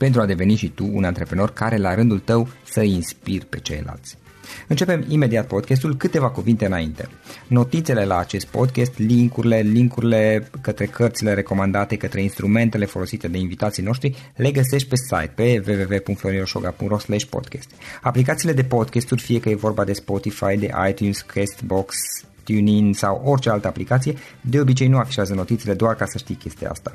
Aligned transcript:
pentru 0.00 0.20
a 0.20 0.26
deveni 0.26 0.54
și 0.54 0.68
tu 0.68 0.90
un 0.92 1.04
antreprenor 1.04 1.52
care 1.52 1.76
la 1.76 1.94
rândul 1.94 2.18
tău 2.18 2.48
să 2.64 2.80
inspiri 2.80 3.44
pe 3.44 3.58
ceilalți. 3.58 4.18
Începem 4.68 5.04
imediat 5.08 5.46
podcastul, 5.46 5.96
câteva 5.96 6.30
cuvinte 6.30 6.66
înainte. 6.66 7.08
Notițele 7.46 8.04
la 8.04 8.18
acest 8.18 8.46
podcast, 8.46 8.98
linkurile, 8.98 9.60
linkurile 9.60 10.50
către 10.60 10.86
cărțile 10.86 11.34
recomandate, 11.34 11.96
către 11.96 12.22
instrumentele 12.22 12.84
folosite 12.84 13.28
de 13.28 13.38
invitații 13.38 13.82
noștri, 13.82 14.32
le 14.36 14.50
găsești 14.50 14.88
pe 14.88 14.96
site 14.96 15.32
pe 15.34 15.62
www.florinosoga.ro 15.66 16.96
podcast. 17.30 17.70
Aplicațiile 18.02 18.52
de 18.52 18.64
podcasturi, 18.64 19.22
fie 19.22 19.40
că 19.40 19.48
e 19.48 19.54
vorba 19.54 19.84
de 19.84 19.92
Spotify, 19.92 20.56
de 20.56 20.70
iTunes, 20.88 21.20
Castbox, 21.20 21.94
TuneIn 22.44 22.92
sau 22.92 23.22
orice 23.24 23.50
altă 23.50 23.66
aplicație, 23.68 24.14
de 24.40 24.60
obicei 24.60 24.88
nu 24.88 24.98
afișează 24.98 25.34
notițele 25.34 25.74
doar 25.74 25.94
ca 25.94 26.04
să 26.06 26.18
știi 26.18 26.34
chestia 26.34 26.70
asta. 26.70 26.94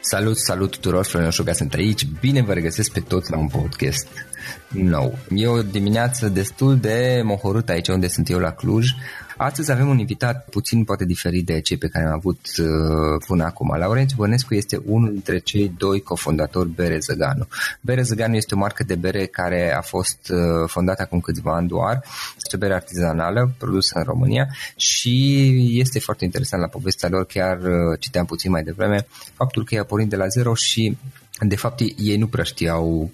Salut, 0.00 0.36
salut 0.36 0.70
tuturor, 0.70 1.04
Florin 1.04 1.28
Oșoga 1.28 1.52
sunt 1.52 1.74
aici, 1.74 2.06
bine 2.20 2.42
vă 2.42 2.52
regăsesc 2.52 2.92
pe 2.92 3.00
toți 3.00 3.30
la 3.30 3.36
un 3.36 3.46
podcast 3.46 4.06
nou. 4.68 5.18
E 5.34 5.46
o 5.46 5.62
dimineață 5.62 6.28
destul 6.28 6.76
de 6.76 7.20
mohorât 7.24 7.68
aici 7.68 7.88
unde 7.88 8.08
sunt 8.08 8.30
eu 8.30 8.38
la 8.38 8.50
Cluj, 8.50 8.90
Astăzi 9.40 9.70
avem 9.70 9.88
un 9.88 9.98
invitat 9.98 10.48
puțin 10.50 10.84
poate 10.84 11.04
diferit 11.04 11.46
de 11.46 11.60
cei 11.60 11.76
pe 11.76 11.88
care 11.88 12.06
am 12.06 12.12
avut 12.12 12.40
uh, 12.58 12.66
până 13.26 13.44
acum. 13.44 13.76
Laurențiu 13.76 14.16
Bănescu 14.16 14.54
este 14.54 14.82
unul 14.84 15.10
dintre 15.12 15.38
cei 15.38 15.72
doi 15.76 16.00
cofondatori 16.00 16.68
Bere 16.68 16.98
Zăganu. 16.98 17.46
Bere 17.80 18.02
Zăganu 18.02 18.34
este 18.34 18.54
o 18.54 18.58
marcă 18.58 18.84
de 18.84 18.94
bere 18.94 19.26
care 19.26 19.74
a 19.76 19.80
fost 19.80 20.18
uh, 20.30 20.68
fondată 20.68 21.02
acum 21.02 21.20
câțiva 21.20 21.54
ani 21.54 21.68
doar. 21.68 22.04
Este 22.36 22.56
o 22.56 22.58
bere 22.58 22.74
artizanală 22.74 23.54
produsă 23.58 23.98
în 23.98 24.04
România 24.04 24.48
și 24.76 25.78
este 25.78 25.98
foarte 25.98 26.24
interesant 26.24 26.62
la 26.62 26.68
povestea 26.68 27.08
lor. 27.08 27.26
Chiar 27.26 27.58
uh, 27.58 27.98
citeam 27.98 28.24
puțin 28.24 28.50
mai 28.50 28.62
devreme 28.62 29.06
faptul 29.34 29.64
că 29.64 29.74
ea 29.74 29.80
a 29.80 29.84
pornit 29.84 30.08
de 30.08 30.16
la 30.16 30.26
zero 30.26 30.54
și 30.54 30.96
de 31.40 31.56
fapt, 31.56 31.80
ei 31.96 32.16
nu 32.16 32.26
prea 32.26 32.44
știau 32.44 33.10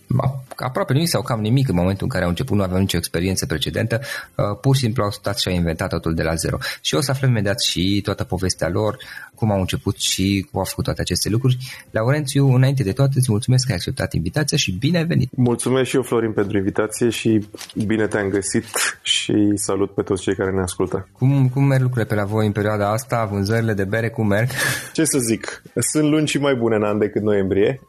aproape 0.56 0.92
nimic 0.92 1.08
sau 1.08 1.22
cam 1.22 1.40
nimic 1.40 1.68
în 1.68 1.74
momentul 1.74 2.02
în 2.02 2.08
care 2.08 2.24
au 2.24 2.28
început, 2.28 2.56
nu 2.56 2.62
aveau 2.62 2.80
nicio 2.80 2.96
experiență 2.96 3.46
precedentă, 3.46 4.00
uh, 4.34 4.44
pur 4.60 4.74
și 4.74 4.80
simplu 4.80 5.02
au 5.02 5.10
stat 5.10 5.38
și 5.38 5.48
au 5.48 5.54
inventat 5.54 5.88
totul 5.88 6.14
de 6.14 6.22
la 6.22 6.34
zero. 6.34 6.56
Și 6.80 6.94
o 6.94 7.00
să 7.00 7.10
aflăm 7.10 7.30
imediat 7.30 7.60
și 7.60 8.00
toată 8.02 8.24
povestea 8.24 8.68
lor, 8.68 8.96
cum 9.34 9.50
au 9.50 9.60
început 9.60 9.96
și 9.96 10.46
cum 10.50 10.58
au 10.60 10.66
făcut 10.66 10.84
toate 10.84 11.00
aceste 11.00 11.28
lucruri. 11.28 11.58
Laurențiu, 11.90 12.54
înainte 12.54 12.82
de 12.82 12.92
toate, 12.92 13.12
îți 13.16 13.30
mulțumesc 13.30 13.64
că 13.64 13.70
ai 13.70 13.76
acceptat 13.76 14.12
invitația 14.12 14.56
și 14.56 14.72
bine 14.72 14.98
ai 14.98 15.04
venit! 15.04 15.30
Mulțumesc 15.36 15.88
și 15.88 15.96
eu, 15.96 16.02
Florin, 16.02 16.32
pentru 16.32 16.56
invitație 16.56 17.08
și 17.08 17.46
bine 17.86 18.06
te-am 18.06 18.28
găsit 18.28 18.64
și 19.02 19.52
salut 19.54 19.94
pe 19.94 20.02
toți 20.02 20.22
cei 20.22 20.34
care 20.34 20.50
ne 20.50 20.60
ascultă. 20.60 21.08
Cum, 21.12 21.48
cum 21.48 21.64
merg 21.64 21.82
lucrurile 21.82 22.14
pe 22.14 22.20
la 22.20 22.24
voi 22.24 22.46
în 22.46 22.52
perioada 22.52 22.90
asta? 22.92 23.28
Vânzările 23.30 23.72
de 23.72 23.84
bere, 23.84 24.08
cum 24.08 24.26
merg? 24.26 24.48
Ce 24.92 25.04
să 25.04 25.18
zic, 25.18 25.62
sunt 25.92 26.10
luni 26.10 26.26
și 26.26 26.38
mai 26.38 26.54
bune 26.54 26.76
în 26.76 26.82
an 26.82 26.98
decât 26.98 27.22
noiembrie. 27.22 27.80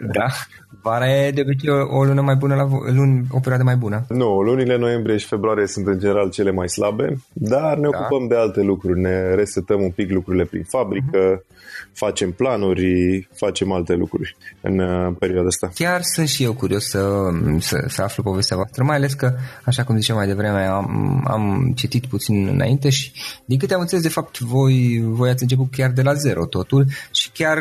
Da? 0.00 0.26
Vara 0.82 1.08
e 1.08 1.30
de 1.30 1.40
obicei 1.40 1.70
o, 1.70 1.98
o 1.98 2.04
lună 2.04 2.20
mai 2.20 2.34
bună, 2.34 2.54
la 2.54 2.68
luni, 2.92 3.26
o 3.30 3.38
perioadă 3.38 3.64
mai 3.64 3.76
bună. 3.76 4.04
Nu, 4.08 4.40
lunile 4.40 4.76
noiembrie 4.76 5.16
și 5.16 5.26
februarie 5.26 5.66
sunt 5.66 5.86
în 5.86 5.98
general 5.98 6.30
cele 6.30 6.50
mai 6.50 6.68
slabe, 6.68 7.16
dar 7.32 7.76
ne 7.76 7.88
da. 7.90 7.98
ocupăm 7.98 8.26
de 8.28 8.36
alte 8.36 8.60
lucruri, 8.60 9.00
ne 9.00 9.34
resetăm 9.34 9.82
un 9.82 9.90
pic 9.90 10.10
lucrurile 10.10 10.44
prin 10.44 10.64
fabrică, 10.64 11.36
uh-huh 11.36 11.60
facem 11.92 12.32
planuri, 12.32 13.28
facem 13.34 13.72
alte 13.72 13.94
lucruri 13.94 14.36
în 14.60 14.78
uh, 14.78 15.14
perioada 15.18 15.46
asta. 15.46 15.70
Chiar 15.74 16.00
sunt 16.02 16.28
și 16.28 16.42
eu 16.42 16.54
curios 16.54 16.88
să, 16.88 17.30
să, 17.58 17.84
să 17.88 18.02
aflu 18.02 18.22
povestea 18.22 18.56
voastră, 18.56 18.84
mai 18.84 18.96
ales 18.96 19.14
că, 19.14 19.34
așa 19.64 19.84
cum 19.84 19.96
ziceam 19.96 20.16
mai 20.16 20.26
devreme, 20.26 20.64
am, 20.64 21.22
am 21.26 21.72
citit 21.76 22.06
puțin 22.06 22.46
înainte 22.46 22.90
și 22.90 23.12
din 23.44 23.58
câte 23.58 23.74
am 23.74 23.80
înțeles, 23.80 24.02
de 24.02 24.08
fapt, 24.08 24.38
voi, 24.38 25.02
voi 25.04 25.30
ați 25.30 25.42
început 25.42 25.70
chiar 25.70 25.90
de 25.90 26.02
la 26.02 26.14
zero 26.14 26.46
totul 26.46 26.86
și 27.10 27.30
chiar 27.30 27.58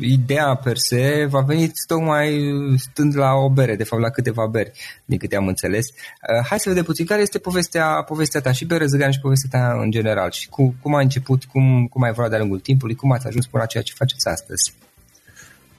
ideea 0.00 0.60
per 0.64 0.76
se 0.76 1.26
va 1.30 1.40
veni 1.40 1.72
tocmai 1.86 2.40
stând 2.76 3.16
la 3.16 3.32
o 3.32 3.50
bere, 3.50 3.76
de 3.76 3.84
fapt 3.84 4.02
la 4.02 4.10
câteva 4.10 4.46
beri, 4.46 4.72
din 5.04 5.18
câte 5.18 5.36
am 5.36 5.46
înțeles. 5.46 5.86
Uh, 5.86 6.46
hai 6.48 6.60
să 6.60 6.68
vedem 6.68 6.84
puțin 6.84 7.06
care 7.06 7.20
este 7.22 7.38
povestea, 7.38 8.02
povestea 8.02 8.40
ta 8.40 8.52
și 8.52 8.64
bere 8.64 8.86
zăgan 8.86 9.10
și 9.10 9.20
povestea 9.20 9.60
ta 9.60 9.78
în 9.82 9.90
general 9.90 10.30
și 10.30 10.48
cum, 10.48 10.74
cum 10.82 10.94
a 10.94 11.00
început, 11.00 11.44
cum, 11.44 11.86
cum 11.86 12.02
ai 12.02 12.08
evoluat 12.08 12.30
de-a 12.30 12.38
lungul 12.38 12.60
timpului, 12.60 12.94
cum 12.94 13.12
ați 13.12 13.26
ajuns 13.26 13.46
până 13.50 13.62
la 13.62 13.66
ceea 13.66 13.82
ce 13.82 13.92
faceți 13.96 14.28
astăzi? 14.28 14.74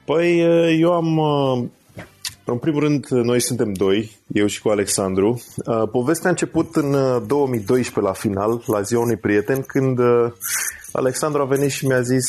Păi 0.06 0.40
eu 0.80 0.94
am, 0.94 1.20
în 2.44 2.58
primul 2.58 2.80
rând, 2.80 3.08
noi 3.08 3.42
suntem 3.42 3.74
doi, 3.74 4.18
eu 4.28 4.46
și 4.46 4.62
cu 4.62 4.70
Alexandru. 4.70 5.42
Povestea 5.92 6.28
a 6.28 6.30
început 6.30 6.76
în 6.76 6.92
2012 7.28 8.00
la 8.00 8.14
final, 8.14 8.64
la 8.66 8.82
ziua 8.82 9.02
unui 9.02 9.18
prieten, 9.18 9.62
când 9.62 10.00
Alexandru 10.92 11.42
a 11.42 11.46
venit 11.46 11.72
și 11.72 11.86
mi-a 11.86 12.02
zis 12.02 12.26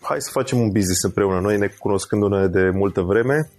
hai 0.00 0.16
să 0.20 0.30
facem 0.32 0.58
un 0.58 0.70
business 0.70 1.02
împreună, 1.02 1.40
noi 1.40 1.58
ne 1.58 1.66
cunoscându-ne 1.78 2.46
de 2.46 2.70
multă 2.74 3.00
vreme 3.00 3.50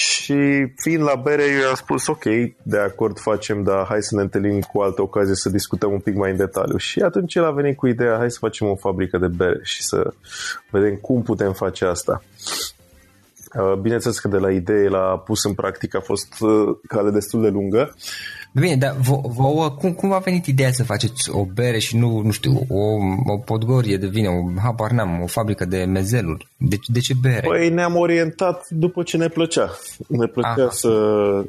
Și 0.00 0.66
fiind 0.76 1.02
la 1.02 1.14
bere, 1.14 1.42
eu 1.62 1.68
am 1.68 1.74
spus, 1.74 2.06
ok, 2.06 2.24
de 2.62 2.78
acord 2.78 3.18
facem, 3.18 3.62
dar 3.62 3.86
hai 3.88 4.02
să 4.02 4.14
ne 4.14 4.22
întâlnim 4.22 4.60
cu 4.60 4.80
altă 4.80 5.02
ocazie 5.02 5.34
să 5.34 5.48
discutăm 5.48 5.92
un 5.92 5.98
pic 5.98 6.14
mai 6.14 6.30
în 6.30 6.36
detaliu. 6.36 6.76
Și 6.76 7.00
atunci 7.00 7.34
el 7.34 7.44
a 7.44 7.50
venit 7.50 7.76
cu 7.76 7.86
ideea, 7.86 8.16
hai 8.16 8.30
să 8.30 8.38
facem 8.40 8.66
o 8.66 8.76
fabrică 8.76 9.18
de 9.18 9.26
bere 9.26 9.60
și 9.62 9.82
să 9.82 10.12
vedem 10.70 10.94
cum 10.96 11.22
putem 11.22 11.52
face 11.52 11.84
asta. 11.84 12.22
Uh, 13.54 13.74
bineînțeles 13.74 14.18
că 14.18 14.28
de 14.28 14.36
la 14.36 14.50
idee 14.50 14.88
la 14.88 15.18
pus 15.18 15.44
în 15.44 15.54
practică 15.54 15.96
a 15.96 16.00
fost 16.00 16.40
uh, 16.40 16.76
cale 16.88 17.10
destul 17.10 17.42
de 17.42 17.48
lungă. 17.48 17.96
Bine, 18.52 18.76
dar 18.76 18.96
vouă, 19.22 19.70
cum, 19.70 19.92
cum 19.92 20.12
a 20.12 20.18
venit 20.18 20.46
ideea 20.46 20.70
să 20.70 20.84
faceți 20.84 21.30
o 21.30 21.44
bere 21.44 21.78
și 21.78 21.96
nu, 21.96 22.20
nu 22.20 22.30
știu, 22.30 22.66
o, 22.68 22.82
o 23.32 23.36
podgorie 23.36 23.96
de 23.96 24.06
vin, 24.06 24.26
o, 24.26 24.60
habar 24.62 24.90
n-am, 24.90 25.22
o 25.22 25.26
fabrică 25.26 25.64
de 25.64 25.84
mezeluri? 25.84 26.48
De, 26.56 26.76
de 26.86 26.98
ce 26.98 27.14
bere? 27.22 27.46
Păi 27.46 27.68
ne-am 27.68 27.96
orientat 27.96 28.66
după 28.68 29.02
ce 29.02 29.16
ne 29.16 29.28
plăcea. 29.28 29.70
Ne 30.08 30.26
plăcea 30.26 30.62
Aha. 30.62 30.70
să, 30.70 30.92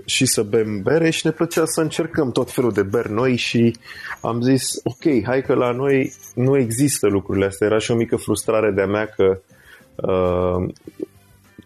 și 0.06 0.25
să 0.25 0.42
bem 0.42 0.81
bere 0.81 1.09
și 1.09 1.25
ne 1.25 1.31
plăcea 1.31 1.65
să 1.65 1.81
încercăm 1.81 2.31
tot 2.31 2.51
felul 2.51 2.71
de 2.71 2.83
beri 2.83 3.12
noi 3.12 3.36
și 3.36 3.75
am 4.21 4.42
zis, 4.42 4.81
ok, 4.83 5.24
hai 5.24 5.42
că 5.42 5.53
la 5.53 5.71
noi 5.71 6.13
nu 6.36 6.57
există 6.57 7.07
lucrurile 7.07 7.45
astea. 7.45 7.68
Era 7.68 7.77
și 7.77 7.92
o 7.92 7.95
mică 7.95 8.15
frustrare 8.15 8.71
de-a 8.71 8.86
mea 8.86 9.06
că 9.06 9.39
uh, 9.95 10.74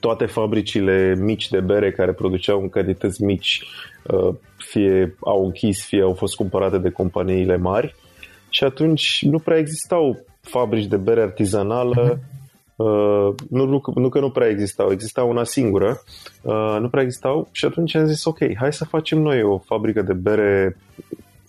toate 0.05 0.25
fabricile 0.25 1.15
mici 1.19 1.49
de 1.49 1.59
bere 1.59 1.91
care 1.91 2.13
produceau 2.13 2.61
în 2.61 2.69
cantități 2.69 3.23
mici 3.23 3.63
uh, 4.03 4.35
fie 4.57 5.15
au 5.19 5.45
închis, 5.45 5.85
fie 5.85 6.01
au 6.01 6.13
fost 6.13 6.35
cumpărate 6.35 6.77
de 6.77 6.89
companiile 6.89 7.57
mari. 7.57 7.95
Și 8.49 8.63
atunci 8.63 9.19
nu 9.21 9.39
prea 9.39 9.57
existau 9.57 10.25
fabrici 10.41 10.85
de 10.85 10.97
bere 10.97 11.21
artizanală 11.21 12.19
Uh, 12.77 13.35
nu, 13.49 13.65
nu, 13.65 13.81
nu 13.95 14.09
că 14.09 14.19
nu 14.19 14.29
prea 14.29 14.47
existau, 14.47 14.91
exista 14.91 15.23
una 15.23 15.43
singură, 15.43 16.01
uh, 16.41 16.77
nu 16.79 16.89
prea 16.89 17.03
existau 17.03 17.47
și 17.51 17.65
atunci 17.65 17.95
am 17.95 18.05
zis 18.05 18.25
ok, 18.25 18.37
hai 18.57 18.73
să 18.73 18.85
facem 18.85 19.21
noi 19.21 19.43
o 19.43 19.57
fabrică 19.57 20.01
de 20.01 20.13
bere 20.13 20.77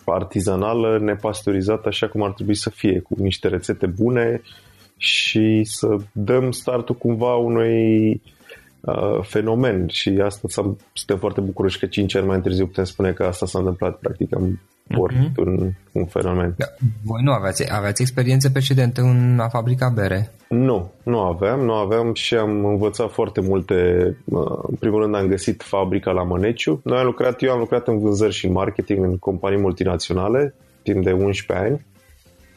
artizanală, 0.04 0.98
nepasteurizată 0.98 1.88
așa 1.88 2.08
cum 2.08 2.22
ar 2.22 2.32
trebui 2.32 2.54
să 2.54 2.70
fie, 2.70 3.00
cu 3.00 3.14
niște 3.18 3.48
rețete 3.48 3.86
bune 3.86 4.42
și 4.96 5.60
să 5.64 5.96
dăm 6.12 6.50
startul 6.50 6.94
cumva 6.94 7.34
unui 7.34 8.20
Uh, 8.86 9.22
fenomen 9.22 9.86
și 9.88 10.20
asta 10.24 10.48
suntem 10.92 11.18
foarte 11.18 11.40
bucuroși 11.40 11.78
că 11.78 11.86
5 11.86 12.14
ani 12.14 12.26
mai 12.26 12.40
târziu 12.40 12.66
putem 12.66 12.84
spune 12.84 13.12
că 13.12 13.24
asta 13.24 13.46
s-a 13.46 13.58
întâmplat 13.58 13.98
practic 13.98 14.34
am 14.34 14.60
pornit 14.88 15.30
uh-huh. 15.30 15.44
un, 15.44 15.70
un 15.92 16.04
fenomen. 16.04 16.54
Da. 16.56 16.66
Voi 17.04 17.22
nu 17.22 17.32
aveați, 17.32 17.74
aveați 17.74 18.02
experiențe 18.02 18.50
precedente 18.50 19.00
în 19.00 19.38
a 19.40 19.48
fabrica 19.48 19.92
bere? 19.94 20.32
Nu, 20.48 20.92
nu 21.02 21.20
aveam, 21.20 21.60
nu 21.60 21.72
aveam 21.72 22.14
și 22.14 22.34
am 22.34 22.64
învățat 22.64 23.10
foarte 23.10 23.40
multe. 23.40 23.74
Uh, 24.24 24.58
în 24.68 24.74
primul 24.74 25.02
rând 25.02 25.14
am 25.14 25.26
găsit 25.26 25.62
fabrica 25.62 26.10
la 26.10 26.22
Măneciu. 26.22 26.80
Noi 26.84 26.98
am 26.98 27.04
lucrat, 27.04 27.42
eu 27.42 27.52
am 27.52 27.58
lucrat 27.58 27.88
în 27.88 27.98
vânzări 27.98 28.32
și 28.32 28.48
marketing 28.48 29.04
în 29.04 29.18
companii 29.18 29.60
multinaționale 29.60 30.54
timp 30.82 31.04
de 31.04 31.12
11 31.12 31.66
ani 31.66 31.86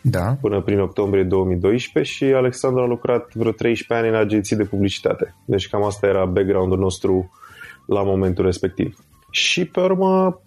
da. 0.02 0.38
până 0.42 0.62
prin 0.62 0.80
octombrie 0.80 1.24
2012 1.24 2.14
și 2.14 2.24
Alexandru 2.24 2.82
a 2.82 2.86
lucrat 2.86 3.34
vreo 3.34 3.52
13 3.52 4.08
ani 4.08 4.16
în 4.16 4.22
agenții 4.22 4.56
de 4.56 4.64
publicitate. 4.64 5.36
Deci 5.46 5.68
cam 5.68 5.84
asta 5.84 6.08
era 6.08 6.26
background-ul 6.26 6.80
nostru 6.80 7.32
la 7.86 8.04
momentul 8.04 8.46
respectiv. 8.46 8.98
Și 9.32 9.66
pe 9.66 9.80
urmă, 9.80 10.42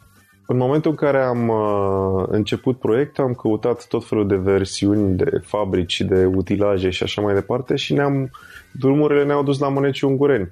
în 0.47 0.57
momentul 0.57 0.91
în 0.91 0.97
care 0.97 1.23
am 1.23 1.49
uh, 1.49 2.25
început 2.29 2.79
proiectul, 2.79 3.25
am 3.25 3.33
căutat 3.33 3.87
tot 3.87 4.05
felul 4.05 4.27
de 4.27 4.37
versiuni 4.37 5.17
de 5.17 5.41
fabrici, 5.45 6.01
de 6.01 6.25
utilaje 6.25 6.91
și 6.91 7.03
așa 7.03 7.23
mai 7.23 7.35
departe 7.35 7.77
și 7.77 7.93
ne-am, 7.93 8.31
drumurile 8.73 9.25
ne-au 9.25 9.43
dus 9.43 9.59
la 9.59 9.69
Măneciu 9.69 10.09
Ungureni 10.09 10.51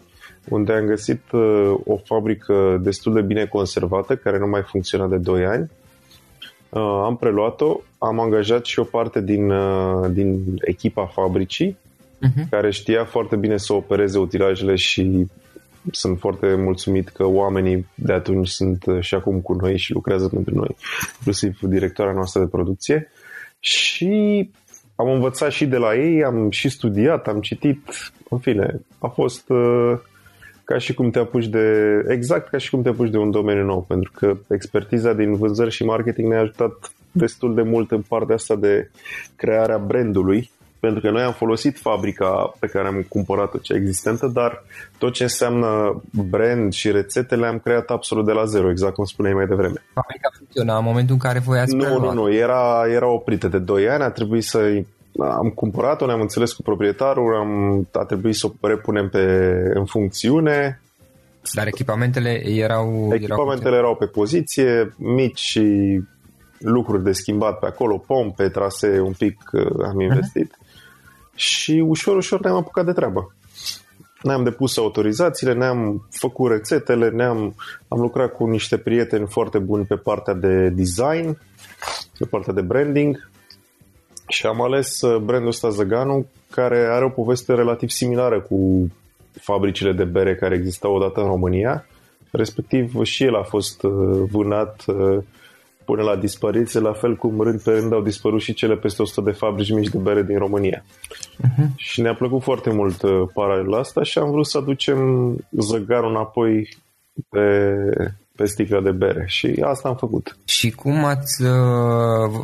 unde 0.49 0.73
am 0.73 0.87
găsit 0.87 1.23
uh, 1.33 1.75
o 1.85 1.97
fabrică 1.97 2.81
destul 2.83 3.13
de 3.13 3.21
bine 3.21 3.47
conservată, 3.47 4.17
care 4.17 4.39
nu 4.39 4.47
mai 4.47 4.63
funcționa 4.63 5.07
de 5.07 5.17
2 5.17 5.47
ani 5.47 5.71
uh, 6.71 7.03
am 7.05 7.17
preluat-o, 7.17 7.81
am 7.99 8.21
angajat 8.21 8.65
și 8.65 8.79
o 8.79 8.85
parte 8.85 9.21
din, 9.21 9.51
uh, 9.51 10.11
din 10.11 10.59
echipa 10.61 11.07
fabricii, 11.07 11.77
uh-huh. 12.27 12.49
care 12.51 12.71
știa 12.71 13.05
foarte 13.05 13.37
bine 13.37 13.57
să 13.57 13.73
opereze 13.73 14.19
utilajele 14.19 14.75
și 14.75 15.27
sunt 15.91 16.19
foarte 16.19 16.55
mulțumit 16.55 17.09
că 17.09 17.27
oamenii 17.27 17.87
de 17.95 18.13
atunci 18.13 18.49
sunt 18.49 18.85
uh, 18.87 19.01
și 19.01 19.15
acum 19.15 19.41
cu 19.41 19.53
noi 19.53 19.79
și 19.79 19.93
lucrează 19.93 20.29
pentru 20.29 20.55
noi, 20.55 20.77
inclusiv 21.17 21.59
directoarea 21.61 22.15
noastră 22.15 22.41
de 22.41 22.47
producție. 22.47 23.11
Și 23.59 24.51
am 24.95 25.09
învățat 25.09 25.51
și 25.51 25.67
de 25.67 25.77
la 25.77 25.95
ei, 25.95 26.25
am 26.25 26.51
și 26.51 26.69
studiat, 26.69 27.27
am 27.27 27.41
citit, 27.41 28.13
în 28.29 28.39
fine, 28.39 28.81
a 28.99 29.07
fost 29.07 29.49
uh, 29.49 29.99
ca 30.71 30.79
și 30.79 30.95
cum 30.95 31.11
te 31.11 31.19
apuci 31.19 31.47
de, 31.47 31.67
exact 32.09 32.49
ca 32.49 32.59
și 32.59 32.71
cum 32.71 32.83
te 32.83 32.89
apuci 32.89 33.11
de 33.11 33.17
un 33.17 33.31
domeniu 33.31 33.65
nou, 33.65 33.85
pentru 33.89 34.13
că 34.15 34.37
expertiza 34.49 35.13
din 35.13 35.35
vânzări 35.35 35.71
și 35.71 35.85
marketing 35.85 36.29
ne-a 36.29 36.41
ajutat 36.41 36.93
destul 37.13 37.55
de 37.55 37.63
mult 37.63 37.91
în 37.91 38.03
partea 38.09 38.35
asta 38.35 38.55
de 38.55 38.91
crearea 39.37 39.79
brandului, 39.79 40.51
pentru 40.81 41.01
că 41.01 41.11
noi 41.11 41.23
am 41.23 41.33
folosit 41.33 41.79
fabrica 41.79 42.55
pe 42.59 42.67
care 42.67 42.87
am 42.87 43.07
cumpărat-o, 43.09 43.59
cea 43.59 43.75
existentă, 43.75 44.27
dar 44.27 44.63
tot 44.99 45.13
ce 45.13 45.23
înseamnă 45.23 46.03
brand 46.11 46.73
și 46.73 46.91
rețete 46.91 47.37
le-am 47.37 47.59
creat 47.59 47.89
absolut 47.89 48.27
de 48.27 48.33
la 48.33 48.45
zero, 48.45 48.71
exact 48.71 48.95
cum 48.95 49.05
spuneai 49.05 49.35
mai 49.35 49.47
devreme. 49.47 49.83
Fabrica 49.93 50.29
funcționa 50.37 50.77
în 50.77 50.85
momentul 50.85 51.15
în 51.15 51.21
care 51.21 51.39
voi 51.39 51.59
ați 51.59 51.75
Nu, 51.75 51.99
nu, 51.99 52.13
nu, 52.13 52.33
era, 52.33 52.85
era 52.89 53.09
oprită 53.09 53.49
de 53.49 53.59
2 53.59 53.89
ani, 53.89 54.03
a 54.03 54.11
trebuit 54.11 54.45
să 54.45 54.83
am 55.19 55.51
cumpărat-o, 55.51 56.07
ne-am 56.07 56.21
înțeles 56.21 56.53
cu 56.53 56.63
proprietarul, 56.63 57.35
am, 57.35 57.89
a 57.93 58.05
trebuit 58.05 58.35
să 58.35 58.51
o 58.61 58.67
repunem 58.67 59.09
pe, 59.09 59.23
în 59.75 59.85
funcțiune. 59.85 60.81
Dar 61.53 61.67
echipamentele 61.67 62.49
erau... 62.49 63.11
Echipamentele 63.13 63.77
erau, 63.77 63.79
erau 63.79 63.97
pe 63.97 64.07
poziție, 64.07 64.95
mici 64.97 65.39
și 65.39 66.01
lucruri 66.59 67.03
de 67.03 67.13
schimbat 67.13 67.59
pe 67.59 67.67
acolo, 67.67 67.99
pompe, 67.99 68.49
trasee, 68.49 69.01
un 69.01 69.13
pic 69.19 69.41
uh, 69.53 69.85
am 69.85 70.01
investit. 70.01 70.55
Uh-huh. 70.55 71.35
Și 71.35 71.85
ușor, 71.87 72.17
ușor 72.17 72.41
ne-am 72.41 72.57
apucat 72.57 72.85
de 72.85 72.93
treabă. 72.93 73.35
Ne-am 74.23 74.45
depus 74.45 74.77
autorizațiile, 74.77 75.53
ne-am 75.55 76.09
făcut 76.11 76.51
rețetele, 76.51 77.09
ne-am 77.09 77.55
am 77.89 78.01
lucrat 78.01 78.33
cu 78.33 78.47
niște 78.47 78.77
prieteni 78.77 79.27
foarte 79.27 79.59
buni 79.59 79.85
pe 79.85 79.97
partea 79.97 80.35
de 80.35 80.69
design, 80.69 81.39
pe 82.19 82.25
partea 82.25 82.53
de 82.53 82.61
branding 82.61 83.30
și 84.31 84.47
am 84.47 84.63
ales 84.63 85.01
uh, 85.01 85.17
brandul 85.17 85.49
ăsta 85.49 85.69
Zăganu, 85.69 86.27
care 86.51 86.89
are 86.91 87.05
o 87.05 87.09
poveste 87.09 87.55
relativ 87.55 87.89
similară 87.89 88.41
cu 88.41 88.89
fabricile 89.41 89.93
de 89.93 90.05
bere 90.05 90.35
care 90.35 90.55
existau 90.55 90.95
odată 90.95 91.21
în 91.21 91.27
România. 91.27 91.87
Respectiv 92.31 93.03
și 93.03 93.25
el 93.25 93.37
a 93.37 93.43
fost 93.43 93.83
uh, 93.83 93.93
vânat 94.31 94.85
uh, 94.87 95.19
până 95.85 96.03
la 96.03 96.17
dispariție, 96.17 96.81
la 96.81 96.93
fel 96.93 97.17
cum 97.17 97.41
rând 97.41 97.63
pe 97.63 97.71
rând 97.71 97.93
au 97.93 98.03
dispărut 98.03 98.41
și 98.41 98.55
cele 98.55 98.77
peste 98.77 99.03
100 99.03 99.31
de 99.31 99.37
fabrici 99.37 99.73
mici 99.73 99.89
de 99.89 99.99
bere 99.99 100.23
din 100.23 100.39
România. 100.39 100.85
Uh-huh. 100.85 101.75
Și 101.77 102.01
ne-a 102.01 102.15
plăcut 102.15 102.43
foarte 102.43 102.71
mult 102.73 103.01
paralelul 103.33 103.75
asta 103.75 104.03
și 104.03 104.19
am 104.19 104.31
vrut 104.31 104.47
să 104.47 104.59
aducem 104.59 104.99
Zăgarul 105.51 106.11
înapoi 106.11 106.69
pe, 107.29 107.75
pe 108.41 108.47
sticlă 108.47 108.81
de 108.81 108.91
bere 108.91 109.25
și 109.27 109.63
asta 109.65 109.89
am 109.89 109.97
făcut. 109.97 110.37
Și 110.45 110.71
cum 110.71 111.05
ați, 111.05 111.43
uh, 111.43 111.51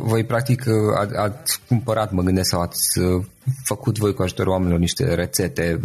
voi 0.03 0.23
practic 0.23 0.63
uh, 0.67 1.09
ați 1.15 1.61
cumpărat, 1.67 2.11
mă 2.11 2.21
gândesc, 2.21 2.49
sau 2.49 2.61
ați 2.61 2.99
uh, 2.99 3.23
făcut 3.63 3.97
voi 3.97 4.13
cu 4.13 4.21
ajutorul 4.21 4.51
oamenilor 4.51 4.79
niște 4.79 5.13
rețete? 5.13 5.79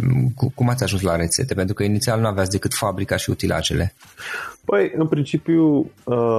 Cum 0.55 0.69
ați 0.69 0.83
ajuns 0.83 1.01
la 1.01 1.15
rețete? 1.15 1.53
Pentru 1.53 1.73
că 1.73 1.83
inițial 1.83 2.19
nu 2.19 2.27
aveați 2.27 2.49
decât 2.49 2.73
fabrica 2.73 3.15
și 3.15 3.29
utilajele. 3.29 3.93
Păi, 4.65 4.91
în 4.95 5.07
principiu 5.07 5.91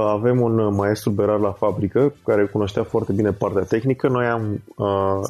avem 0.09 0.40
un 0.40 0.75
maestru 0.75 1.11
berar 1.11 1.38
la 1.38 1.52
fabrică 1.52 2.14
care 2.25 2.45
cunoștea 2.45 2.83
foarte 2.83 3.12
bine 3.12 3.31
partea 3.31 3.62
tehnică. 3.62 4.09
Noi 4.09 4.26
am 4.26 4.62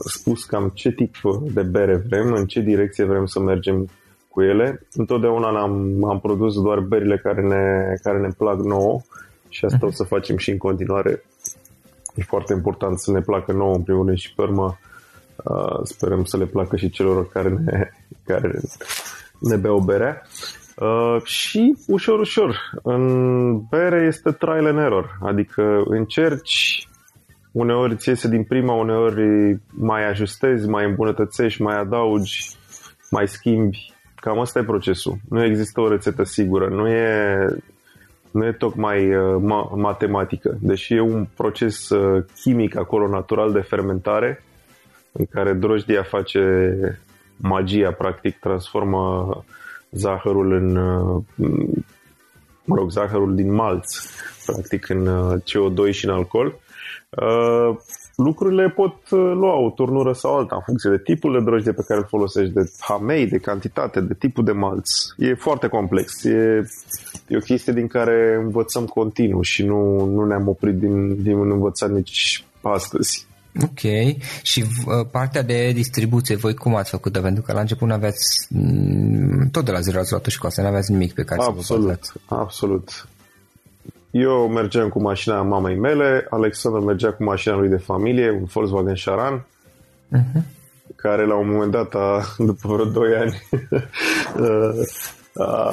spus 0.04 0.44
cam 0.44 0.70
ce 0.74 0.90
tip 0.90 1.14
de 1.52 1.62
bere 1.62 2.04
vrem, 2.08 2.32
în 2.32 2.46
ce 2.46 2.60
direcție 2.60 3.04
vrem 3.04 3.26
să 3.26 3.40
mergem 3.40 3.88
cu 4.34 4.42
ele. 4.42 4.86
Întotdeauna 4.92 5.60
am, 5.60 6.04
am 6.04 6.20
produs 6.20 6.62
doar 6.62 6.80
berile 6.80 7.16
care 7.16 7.42
ne, 7.42 7.94
care 8.02 8.18
ne 8.18 8.28
plac 8.38 8.58
nouă 8.58 9.00
și 9.48 9.64
asta 9.64 9.78
uh-huh. 9.86 9.88
o 9.88 9.90
să 9.90 10.04
facem 10.04 10.36
și 10.36 10.50
în 10.50 10.56
continuare. 10.56 11.22
E 12.14 12.22
foarte 12.22 12.52
important 12.52 12.98
să 12.98 13.10
ne 13.10 13.20
placă 13.20 13.52
nouă 13.52 13.74
în 13.74 13.82
primul 13.82 14.04
rând 14.04 14.18
și 14.18 14.34
pe 14.34 14.42
urmă 14.42 14.78
uh, 15.36 15.80
sperăm 15.82 16.24
să 16.24 16.36
le 16.36 16.44
placă 16.44 16.76
și 16.76 16.90
celor 16.90 17.28
care 17.28 17.48
ne, 17.48 17.90
care 18.24 18.60
ne 19.38 19.56
beau 19.56 19.78
berea. 19.78 20.22
Uh, 20.76 21.22
și 21.22 21.76
ușor, 21.86 22.18
ușor, 22.18 22.56
în 22.82 23.58
bere 23.58 24.06
este 24.06 24.30
trial 24.30 24.66
and 24.66 24.78
error, 24.78 25.18
adică 25.22 25.82
încerci, 25.86 26.88
uneori 27.52 27.96
ți 27.96 28.08
iese 28.08 28.28
din 28.28 28.44
prima, 28.44 28.74
uneori 28.74 29.58
mai 29.70 30.08
ajustezi, 30.08 30.68
mai 30.68 30.84
îmbunătățești, 30.84 31.62
mai 31.62 31.76
adaugi, 31.76 32.56
mai 33.10 33.28
schimbi 33.28 33.93
Cam 34.24 34.38
asta 34.38 34.58
e 34.58 34.62
procesul. 34.62 35.16
Nu 35.28 35.44
există 35.44 35.80
o 35.80 35.88
rețetă 35.88 36.22
sigură. 36.22 36.68
Nu 36.68 36.88
e, 36.88 37.46
nu 38.30 38.46
e 38.46 38.52
tocmai 38.52 39.16
uh, 39.16 39.36
ma- 39.38 39.76
matematică. 39.76 40.56
Deși 40.60 40.94
e 40.94 41.00
un 41.00 41.26
proces 41.36 41.88
uh, 41.88 42.24
chimic 42.40 42.76
acolo, 42.76 43.08
natural 43.08 43.52
de 43.52 43.60
fermentare, 43.60 44.42
în 45.12 45.26
care 45.26 45.52
drojdia 45.52 46.02
face 46.02 46.40
magia, 47.36 47.90
practic, 47.90 48.38
transformă 48.38 49.44
zahărul 49.90 50.52
în, 50.52 50.76
uh, 50.76 51.22
mă 52.64 52.74
rog, 52.76 52.90
zahărul 52.90 53.34
din 53.34 53.52
malț, 53.52 53.96
practic 54.46 54.88
în 54.88 55.06
uh, 55.06 55.40
CO2 55.40 55.90
și 55.90 56.04
în 56.04 56.10
alcool, 56.10 56.58
uh, 57.10 57.76
lucrurile 58.16 58.68
pot 58.68 59.10
lua 59.10 59.54
o 59.54 59.70
turnură 59.70 60.12
sau 60.12 60.36
alta 60.36 60.54
în 60.54 60.62
funcție 60.64 60.90
de 60.90 60.98
tipul 60.98 61.32
de 61.32 61.44
drojdie 61.44 61.72
pe 61.72 61.84
care 61.86 62.00
îl 62.00 62.06
folosești, 62.06 62.52
de 62.52 62.70
hamei, 62.78 63.26
de 63.26 63.38
cantitate, 63.38 64.00
de 64.00 64.14
tipul 64.14 64.44
de 64.44 64.52
malț. 64.52 64.90
E 65.16 65.34
foarte 65.34 65.66
complex. 65.68 66.24
E, 66.24 66.62
e 67.28 67.36
o 67.36 67.40
chestie 67.40 67.72
din 67.72 67.86
care 67.86 68.40
învățăm 68.42 68.84
continuu 68.84 69.42
și 69.42 69.64
nu, 69.64 70.04
nu 70.04 70.24
ne-am 70.24 70.48
oprit 70.48 70.74
din, 70.74 71.22
din 71.22 71.50
învățat 71.50 71.90
nici 71.90 72.44
astăzi. 72.60 73.26
Ok. 73.62 73.80
Și 74.42 74.62
uh, 74.62 75.06
partea 75.10 75.42
de 75.42 75.70
distribuție, 75.72 76.36
voi 76.36 76.54
cum 76.54 76.74
ați 76.74 76.90
făcut-o? 76.90 77.20
Pentru 77.20 77.42
că 77.42 77.52
la 77.52 77.60
început 77.60 77.88
nu 77.88 77.94
aveați 77.94 78.46
mm, 78.48 79.48
tot 79.52 79.64
de 79.64 79.70
la 79.70 79.80
zero 79.80 79.98
ați 79.98 80.10
luat 80.10 80.24
și 80.24 80.38
coasă, 80.38 80.60
nu 80.60 80.66
aveați 80.66 80.92
nimic 80.92 81.12
pe 81.12 81.22
care 81.22 81.40
absolut, 81.40 81.64
să 81.64 81.74
vă 81.74 81.80
bazați. 81.80 82.12
Absolut. 82.26 83.08
Eu 84.14 84.48
mergeam 84.48 84.88
cu 84.88 85.00
mașina 85.00 85.42
mamei 85.42 85.76
mele, 85.76 86.26
Alexandru 86.30 86.82
mergea 86.82 87.12
cu 87.12 87.24
mașina 87.24 87.56
lui 87.56 87.68
de 87.68 87.76
familie, 87.76 88.30
un 88.30 88.44
Volkswagen 88.44 88.94
Charan, 89.04 89.46
uh-huh. 90.16 90.42
care 90.96 91.26
la 91.26 91.34
un 91.34 91.50
moment 91.50 91.70
dat, 91.70 91.94
a, 91.94 92.22
după 92.46 92.68
vreo 92.68 92.84
2 92.84 93.14
ani, 93.14 93.42
a 95.48 95.72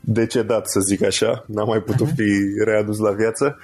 decedat, 0.00 0.68
să 0.68 0.80
zic 0.80 1.02
așa, 1.02 1.44
n-a 1.46 1.64
mai 1.64 1.80
putut 1.80 2.06
uh-huh. 2.06 2.14
fi 2.16 2.30
readus 2.64 2.98
la 2.98 3.10
viață. 3.10 3.58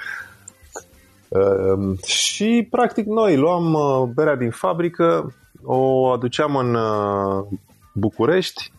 Uh, 1.28 1.99
și, 2.04 2.66
practic, 2.71 3.07
noi 3.07 3.37
luam 3.37 3.75
uh, 3.75 4.09
berea 4.14 4.37
din 4.37 4.50
fabrică, 4.50 5.35
o 5.64 6.07
aduceam 6.07 6.57
în 6.57 6.75
uh, 6.75 7.47
București 7.95 8.73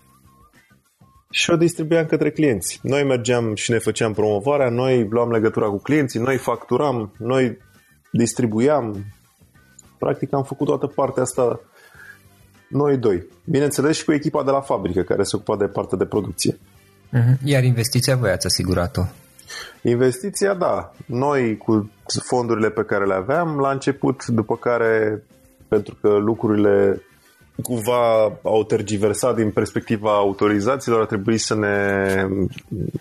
și 1.31 1.50
o 1.50 1.55
distribuiam 1.55 2.05
către 2.05 2.31
clienți. 2.31 2.79
Noi 2.83 3.03
mergeam 3.03 3.55
și 3.55 3.71
ne 3.71 3.77
făceam 3.77 4.13
promovarea, 4.13 4.69
noi 4.69 5.07
luam 5.09 5.31
legătura 5.31 5.67
cu 5.67 5.77
clienții, 5.77 6.19
noi 6.19 6.38
facturam, 6.38 7.13
noi 7.17 7.57
distribuiam. 8.12 9.05
Practic 9.98 10.33
am 10.33 10.43
făcut 10.43 10.67
toată 10.67 10.88
partea 10.88 11.24
asta 11.24 11.59
noi 12.67 12.98
doi. 12.98 13.25
Bineînțeles 13.43 13.98
și 13.98 14.05
cu 14.05 14.12
echipa 14.12 14.43
de 14.43 14.51
la 14.51 14.62
fabrică 14.62 15.01
care 15.01 15.24
se 15.24 15.36
ocupa 15.36 15.57
de 15.57 15.65
partea 15.65 15.98
de 15.98 16.05
producție. 16.05 16.53
Uh-huh. 16.53 17.43
Iar 17.43 17.63
investiția 17.63 18.15
voi 18.15 18.29
ați 18.29 18.45
asigurat-o? 18.45 19.01
Investiția, 19.81 20.53
da. 20.53 20.91
Noi 21.05 21.57
cu 21.57 21.91
fondurile 22.27 22.69
pe 22.69 22.83
care 22.83 23.05
le 23.05 23.13
aveam 23.13 23.59
la 23.59 23.71
început, 23.71 24.25
după 24.25 24.55
care, 24.55 25.24
pentru 25.67 25.98
că 26.01 26.09
lucrurile 26.09 27.01
cumva 27.62 28.24
au 28.44 28.63
tergiversat 28.63 29.36
din 29.36 29.51
perspectiva 29.51 30.16
autorizațiilor, 30.16 31.01
a 31.01 31.06
trebuit 31.06 31.39
să 31.39 31.56
ne... 31.56 32.28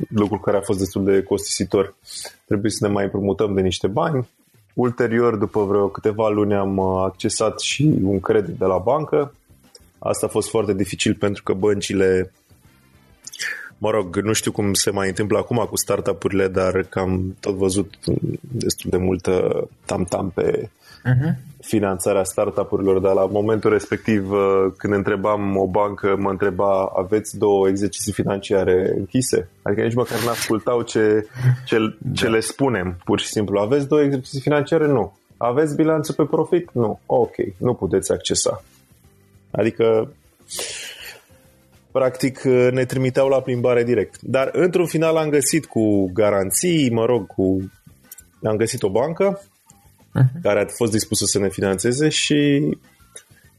lucru 0.08 0.38
care 0.38 0.56
a 0.56 0.60
fost 0.60 0.78
destul 0.78 1.04
de 1.04 1.22
costisitor. 1.22 1.94
Trebuie 2.46 2.70
să 2.70 2.86
ne 2.86 2.92
mai 2.92 3.04
împrumutăm 3.04 3.54
de 3.54 3.60
niște 3.60 3.86
bani. 3.86 4.28
Ulterior, 4.74 5.36
după 5.36 5.64
vreo 5.64 5.88
câteva 5.88 6.28
luni, 6.28 6.54
am 6.54 6.80
accesat 6.80 7.60
și 7.60 7.94
un 8.02 8.20
credit 8.20 8.54
de 8.58 8.64
la 8.64 8.78
bancă. 8.78 9.34
Asta 9.98 10.26
a 10.26 10.28
fost 10.28 10.48
foarte 10.48 10.74
dificil 10.74 11.14
pentru 11.14 11.42
că 11.42 11.52
băncile 11.52 12.32
mă 13.78 13.90
rog, 13.90 14.16
nu 14.16 14.32
știu 14.32 14.52
cum 14.52 14.74
se 14.74 14.90
mai 14.90 15.08
întâmplă 15.08 15.38
acum 15.38 15.56
cu 15.56 15.76
startup-urile, 15.76 16.48
dar 16.48 16.82
cam 16.82 17.36
tot 17.40 17.54
văzut 17.54 17.94
destul 18.40 18.90
de 18.90 18.96
multă 18.96 19.68
tam-tam 19.84 20.30
pe 20.34 20.68
uh-huh. 21.04 21.32
finanțarea 21.60 22.24
startup-urilor, 22.24 22.98
dar 22.98 23.14
la 23.14 23.26
momentul 23.26 23.70
respectiv, 23.70 24.30
uh, 24.30 24.72
când 24.76 24.94
întrebam 24.94 25.56
o 25.56 25.66
bancă, 25.66 26.16
mă 26.18 26.30
întreba, 26.30 26.92
aveți 26.96 27.38
două 27.38 27.68
exerciții 27.68 28.12
financiare 28.12 28.94
închise? 28.96 29.48
Adică 29.62 29.82
nici 29.82 29.94
măcar 29.94 30.22
nu 30.22 30.28
ascultau 30.28 30.82
ce, 30.82 31.26
ce, 31.66 31.76
ce 32.14 32.24
da. 32.24 32.30
le 32.30 32.40
spunem, 32.40 32.96
pur 33.04 33.20
și 33.20 33.26
simplu. 33.26 33.58
Aveți 33.58 33.88
două 33.88 34.02
exerciții 34.02 34.40
financiare? 34.40 34.86
Nu. 34.86 35.16
Aveți 35.36 35.76
bilanțul 35.76 36.14
pe 36.14 36.24
profit? 36.24 36.70
Nu. 36.72 37.00
Ok, 37.06 37.34
nu 37.56 37.74
puteți 37.74 38.12
accesa. 38.12 38.62
Adică 39.50 40.12
practic 41.90 42.42
ne 42.70 42.84
trimiteau 42.84 43.28
la 43.28 43.40
plimbare 43.40 43.84
direct. 43.84 44.20
Dar 44.20 44.48
într-un 44.52 44.86
final 44.86 45.16
am 45.16 45.28
găsit 45.28 45.66
cu 45.66 46.10
garanții, 46.12 46.90
mă 46.90 47.04
rog, 47.04 47.26
cu 47.26 47.70
am 48.42 48.56
găsit 48.56 48.82
o 48.82 48.90
bancă 48.90 49.40
uh-huh. 50.14 50.40
care 50.42 50.60
a 50.60 50.66
fost 50.66 50.92
dispusă 50.92 51.24
să 51.24 51.38
ne 51.38 51.48
financeze 51.48 52.08
și 52.08 52.70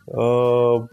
uh, 0.06 0.84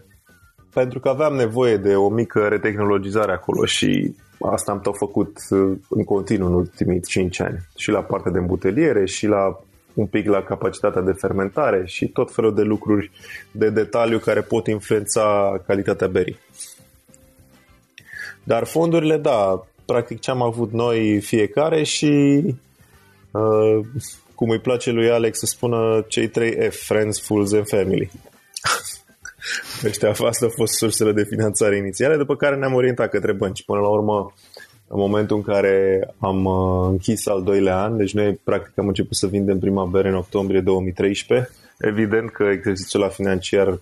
pentru 0.73 0.99
că 0.99 1.09
aveam 1.09 1.35
nevoie 1.35 1.77
de 1.77 1.95
o 1.95 2.09
mică 2.09 2.47
retehnologizare 2.47 3.31
acolo 3.31 3.65
și 3.65 4.15
asta 4.39 4.71
am 4.71 4.81
tot 4.81 4.97
făcut 4.97 5.37
uh, 5.49 5.77
în 5.89 6.03
continuu 6.03 6.47
în 6.47 6.53
ultimii 6.53 7.01
5 7.01 7.39
ani. 7.39 7.57
Și 7.77 7.89
la 7.89 8.01
partea 8.01 8.31
de 8.31 8.37
îmbuteliere 8.37 9.05
și 9.05 9.27
la 9.27 9.59
un 9.93 10.05
pic 10.05 10.27
la 10.27 10.43
capacitatea 10.43 11.01
de 11.01 11.11
fermentare 11.11 11.83
și 11.85 12.07
tot 12.07 12.33
felul 12.33 12.55
de 12.55 12.61
lucruri 12.61 13.11
de 13.51 13.69
detaliu 13.69 14.19
care 14.19 14.41
pot 14.41 14.67
influența 14.67 15.57
calitatea 15.65 16.07
berii. 16.07 16.39
Dar 18.43 18.65
fondurile, 18.65 19.17
da, 19.17 19.65
practic 19.85 20.19
ce 20.19 20.31
am 20.31 20.41
avut 20.41 20.71
noi 20.71 21.19
fiecare 21.19 21.83
și 21.83 22.43
uh, 23.37 23.85
cum 24.35 24.49
îi 24.49 24.59
place 24.59 24.91
lui 24.91 25.09
Alex 25.09 25.39
să 25.39 25.45
spună 25.45 26.05
cei 26.07 26.27
trei 26.27 26.69
F, 26.69 26.85
Friends, 26.85 27.21
Fools 27.21 27.53
and 27.53 27.67
Family. 27.67 28.11
Ăștia 29.85 30.09
asta 30.09 30.45
au 30.45 30.51
fost 30.55 30.73
sursele 30.73 31.11
de 31.11 31.23
finanțare 31.23 31.77
inițiale, 31.77 32.17
după 32.17 32.35
care 32.35 32.55
ne-am 32.55 32.73
orientat 32.73 33.09
către 33.09 33.33
bănci. 33.33 33.63
Până 33.65 33.79
la 33.79 33.87
urmă, 33.87 34.33
în 34.87 34.99
momentul 34.99 35.35
în 35.35 35.41
care 35.41 36.07
am 36.19 36.45
uh, 36.45 36.87
închis 36.89 37.27
al 37.27 37.43
doilea 37.43 37.81
an, 37.81 37.97
deci 37.97 38.13
noi 38.13 38.39
practic 38.43 38.77
am 38.77 38.87
început 38.87 39.15
să 39.15 39.27
vindem 39.27 39.59
prima 39.59 39.85
bere 39.85 40.07
în 40.07 40.15
octombrie 40.15 40.59
2013, 40.59 41.49
evident 41.79 42.31
că 42.31 42.43
exercițiul 42.43 43.01
la 43.01 43.07
financiar 43.07 43.79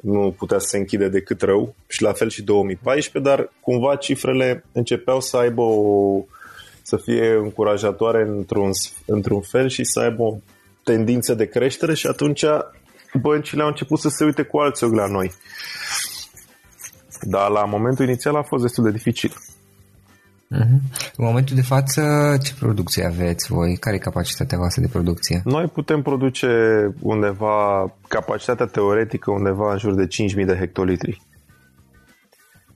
nu 0.00 0.34
putea 0.38 0.58
să 0.58 0.66
se 0.68 0.78
închide 0.78 1.08
decât 1.08 1.42
rău 1.42 1.74
și 1.86 2.02
la 2.02 2.12
fel 2.12 2.28
și 2.28 2.42
2014, 2.42 3.30
dar 3.30 3.52
cumva 3.60 3.96
cifrele 3.96 4.64
începeau 4.72 5.20
să 5.20 5.36
aibă 5.36 5.62
o, 5.62 6.24
să 6.82 6.96
fie 6.96 7.34
încurajatoare 7.34 8.28
într-un, 8.28 8.70
într-un 9.06 9.40
fel 9.40 9.68
și 9.68 9.84
să 9.84 10.00
aibă 10.00 10.22
o 10.22 10.36
tendință 10.84 11.34
de 11.34 11.46
creștere 11.46 11.94
și 11.94 12.06
atunci 12.06 12.44
băncile 13.20 13.62
au 13.62 13.68
început 13.68 13.98
să 13.98 14.08
se 14.08 14.24
uite 14.24 14.42
cu 14.42 14.58
alți 14.58 14.84
ochi 14.84 14.94
la 14.94 15.06
noi. 15.06 15.32
Dar 17.20 17.50
la 17.50 17.64
momentul 17.64 18.04
inițial 18.04 18.36
a 18.36 18.42
fost 18.42 18.62
destul 18.62 18.84
de 18.84 18.90
dificil. 18.90 19.32
Uh-huh. 20.54 20.80
În 21.16 21.24
momentul 21.24 21.56
de 21.56 21.62
față, 21.62 22.02
ce 22.42 22.54
producție 22.58 23.04
aveți 23.04 23.52
voi? 23.52 23.76
Care 23.76 23.96
e 23.96 23.98
capacitatea 23.98 24.58
voastră 24.58 24.82
de 24.82 24.88
producție? 24.88 25.40
Noi 25.44 25.66
putem 25.66 26.02
produce 26.02 26.48
undeva, 27.00 27.86
capacitatea 28.08 28.66
teoretică 28.66 29.30
undeva 29.30 29.72
în 29.72 29.78
jur 29.78 29.94
de 29.94 30.06
5.000 30.38 30.46
de 30.46 30.56
hectolitri. 30.56 31.20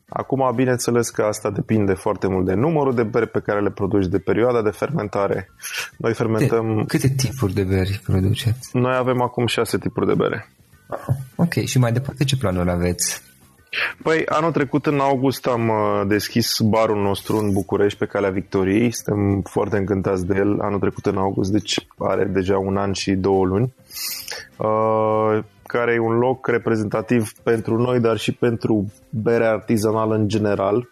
Acum, 0.08 0.52
bineînțeles 0.54 1.10
că 1.10 1.22
asta 1.22 1.50
depinde 1.50 1.92
foarte 1.92 2.26
mult 2.26 2.46
de 2.46 2.54
numărul 2.54 2.94
de 2.94 3.02
beri 3.02 3.28
pe 3.28 3.40
care 3.40 3.60
le 3.60 3.70
produci, 3.70 4.06
de 4.06 4.18
perioada 4.18 4.62
de 4.62 4.70
fermentare. 4.70 5.50
Noi 5.96 6.14
fermentăm... 6.14 6.76
De 6.76 6.84
câte 6.86 7.08
tipuri 7.08 7.52
de 7.54 7.62
beri 7.62 8.00
produceți? 8.04 8.76
Noi 8.76 8.96
avem 8.96 9.22
acum 9.22 9.46
șase 9.46 9.78
tipuri 9.78 10.06
de 10.06 10.14
bere. 10.14 10.48
Ok, 11.36 11.52
și 11.52 11.78
mai 11.78 11.92
departe 11.92 12.24
ce 12.24 12.36
planuri 12.36 12.70
aveți? 12.70 13.22
Păi, 14.02 14.26
anul 14.26 14.52
trecut, 14.52 14.86
în 14.86 14.98
august, 15.00 15.46
am 15.46 15.68
uh, 15.68 16.02
deschis 16.06 16.58
barul 16.60 17.02
nostru 17.02 17.36
în 17.36 17.52
București, 17.52 17.98
pe 17.98 18.06
Calea 18.06 18.30
Victoriei. 18.30 18.92
Suntem 18.92 19.40
foarte 19.40 19.76
încântați 19.76 20.26
de 20.26 20.34
el. 20.36 20.60
Anul 20.60 20.78
trecut, 20.78 21.06
în 21.06 21.16
august, 21.16 21.50
deci 21.50 21.86
are 21.98 22.24
deja 22.24 22.58
un 22.58 22.76
an 22.76 22.92
și 22.92 23.12
două 23.12 23.44
luni. 23.44 23.74
Uh, 24.56 25.44
care 25.66 25.92
e 25.92 25.98
un 25.98 26.18
loc 26.18 26.46
reprezentativ 26.46 27.32
pentru 27.42 27.76
noi, 27.76 28.00
dar 28.00 28.16
și 28.16 28.32
pentru 28.32 28.92
berea 29.10 29.52
artizanală 29.52 30.14
în 30.14 30.28
general. 30.28 30.88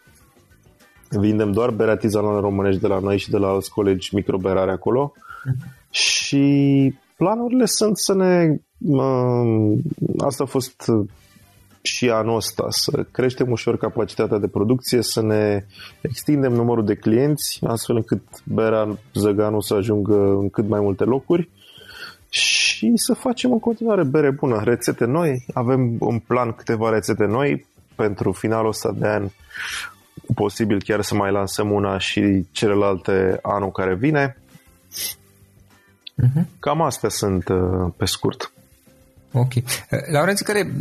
Vindem 1.11 1.53
doar 1.53 1.71
bere 1.71 1.91
artizanală 1.91 2.41
românești 2.41 2.81
de 2.81 2.87
la 2.87 2.99
noi 2.99 3.19
și 3.19 3.31
de 3.31 3.37
la 3.37 3.49
alți 3.49 3.71
colegi 3.71 4.15
microberare 4.15 4.71
acolo. 4.71 5.13
Uh-huh. 5.13 5.91
Și 5.91 6.95
planurile 7.17 7.65
sunt 7.65 7.99
să 7.99 8.15
ne... 8.15 8.57
Uh, 8.79 9.79
asta 10.19 10.43
a 10.43 10.47
fost 10.47 10.91
și 11.83 12.11
anul 12.11 12.37
ăsta, 12.37 12.67
să 12.69 13.07
creștem 13.11 13.51
ușor 13.51 13.77
capacitatea 13.77 14.39
de 14.39 14.47
producție, 14.47 15.03
să 15.03 15.23
ne 15.23 15.65
extindem 16.01 16.53
numărul 16.53 16.85
de 16.85 16.95
clienți, 16.95 17.61
astfel 17.67 17.97
încât 17.97 18.23
berea 18.45 18.99
Zăganu 19.15 19.61
să 19.61 19.75
ajungă 19.75 20.15
în 20.15 20.51
cât 20.51 20.69
mai 20.69 20.81
multe 20.81 21.05
locuri 21.05 21.51
și 22.35 22.93
să 22.95 23.15
facem 23.15 23.53
în 23.53 23.59
continuare 23.59 24.03
bere 24.03 24.31
bună, 24.31 24.63
rețete 24.65 25.05
noi. 25.05 25.45
Avem 25.53 25.97
în 26.01 26.19
plan 26.19 26.53
câteva 26.53 26.91
rețete 26.91 27.25
noi 27.25 27.67
pentru 27.95 28.33
finalul 28.33 28.69
ăsta 28.69 28.93
de 28.93 29.09
an, 29.09 29.29
posibil 30.35 30.83
chiar 30.83 31.03
să 31.03 31.15
mai 31.15 31.33
lansăm 31.33 31.71
una 31.71 31.99
și 31.99 32.47
celelalte 32.51 33.39
anul 33.43 33.71
care 33.71 33.95
vine. 33.95 34.37
Uh-huh. 36.23 36.45
Cam 36.59 36.83
astea 36.83 37.09
sunt 37.09 37.49
uh, 37.49 37.93
pe 37.97 38.05
scurt. 38.05 38.53
Ok. 39.33 39.53
Laurenț, 40.13 40.41
care, 40.41 40.73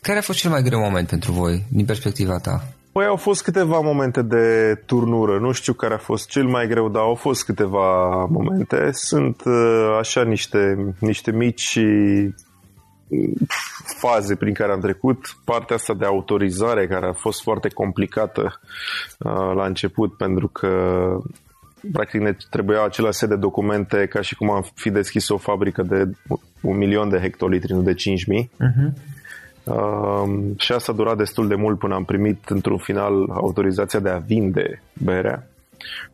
care 0.00 0.18
a 0.18 0.22
fost 0.22 0.38
cel 0.38 0.50
mai 0.50 0.62
greu 0.62 0.80
moment 0.80 1.08
pentru 1.08 1.32
voi, 1.32 1.64
din 1.68 1.84
perspectiva 1.84 2.38
ta? 2.38 2.68
Păi 2.92 3.04
au 3.04 3.16
fost 3.16 3.42
câteva 3.42 3.80
momente 3.80 4.22
de 4.22 4.74
turnură, 4.86 5.38
nu 5.38 5.52
știu 5.52 5.72
care 5.72 5.94
a 5.94 5.98
fost 5.98 6.28
cel 6.28 6.44
mai 6.44 6.68
greu, 6.68 6.88
dar 6.88 7.02
au 7.02 7.14
fost 7.14 7.44
câteva 7.44 8.24
momente. 8.24 8.90
Sunt 8.92 9.42
uh, 9.44 9.96
așa 9.98 10.22
niște, 10.22 10.94
niște 10.98 11.32
mici 11.32 11.78
faze 13.98 14.34
prin 14.34 14.54
care 14.54 14.72
am 14.72 14.80
trecut. 14.80 15.36
Partea 15.44 15.76
asta 15.76 15.94
de 15.94 16.04
autorizare 16.04 16.86
care 16.86 17.06
a 17.06 17.12
fost 17.12 17.42
foarte 17.42 17.68
complicată 17.68 18.60
uh, 19.18 19.52
la 19.54 19.66
început 19.66 20.16
pentru 20.16 20.48
că 20.48 20.68
practic 21.92 22.20
ne 22.20 22.36
trebuia 22.50 22.84
același 22.84 23.18
set 23.18 23.28
de 23.28 23.36
documente 23.36 24.06
ca 24.06 24.20
și 24.20 24.34
cum 24.34 24.50
am 24.50 24.64
fi 24.74 24.90
deschis 24.90 25.28
o 25.28 25.36
fabrică 25.36 25.82
de 25.82 26.10
un 26.60 26.76
milion 26.76 27.08
de 27.08 27.18
hectolitri, 27.18 27.72
nu 27.72 27.82
de 27.82 27.94
5.000. 27.94 27.96
Uh-huh. 27.96 29.09
Uh, 29.70 30.40
și 30.56 30.72
asta 30.72 30.92
a 30.92 30.94
durat 30.94 31.16
destul 31.16 31.48
de 31.48 31.54
mult 31.54 31.78
până 31.78 31.94
am 31.94 32.04
primit 32.04 32.48
într-un 32.48 32.78
final 32.78 33.30
autorizația 33.30 33.98
de 33.98 34.08
a 34.08 34.18
vinde 34.18 34.82
berea. 35.04 35.46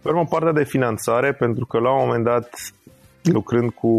Pe 0.03 0.09
urmă, 0.09 0.25
partea 0.25 0.53
de 0.53 0.65
finanțare, 0.65 1.33
pentru 1.33 1.67
că 1.67 1.79
la 1.79 1.93
un 1.93 2.05
moment 2.05 2.25
dat, 2.25 2.51
lucrând 3.23 3.71
cu 3.71 3.93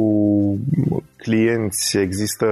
clienți, 1.15 1.97
există 1.97 2.47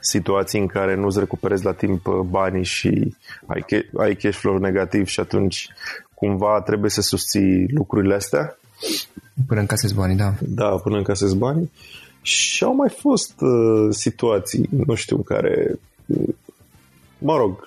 situații 0.00 0.60
în 0.60 0.66
care 0.66 0.94
nu-ți 0.94 1.18
recuperezi 1.18 1.64
la 1.64 1.72
timp 1.72 2.08
banii 2.08 2.64
și 2.64 3.14
ai, 3.46 3.64
ai 3.96 4.14
cash 4.14 4.36
flow 4.36 4.58
negativ 4.58 5.06
și 5.06 5.20
atunci 5.20 5.68
cumva 6.14 6.60
trebuie 6.60 6.90
să 6.90 7.00
susții 7.00 7.66
lucrurile 7.68 8.14
astea. 8.14 8.58
Până 9.46 9.60
încasezi 9.60 9.94
banii, 9.94 10.16
da. 10.16 10.32
Da, 10.40 10.68
până 10.68 10.96
încasezi 10.96 11.36
banii. 11.36 11.70
Și 12.26 12.64
au 12.64 12.74
mai 12.74 12.88
fost 12.98 13.40
uh, 13.40 13.88
situații, 13.90 14.68
nu 14.86 14.94
știu, 14.94 15.16
în 15.16 15.22
care, 15.22 15.78
mă 17.18 17.36
rog, 17.36 17.66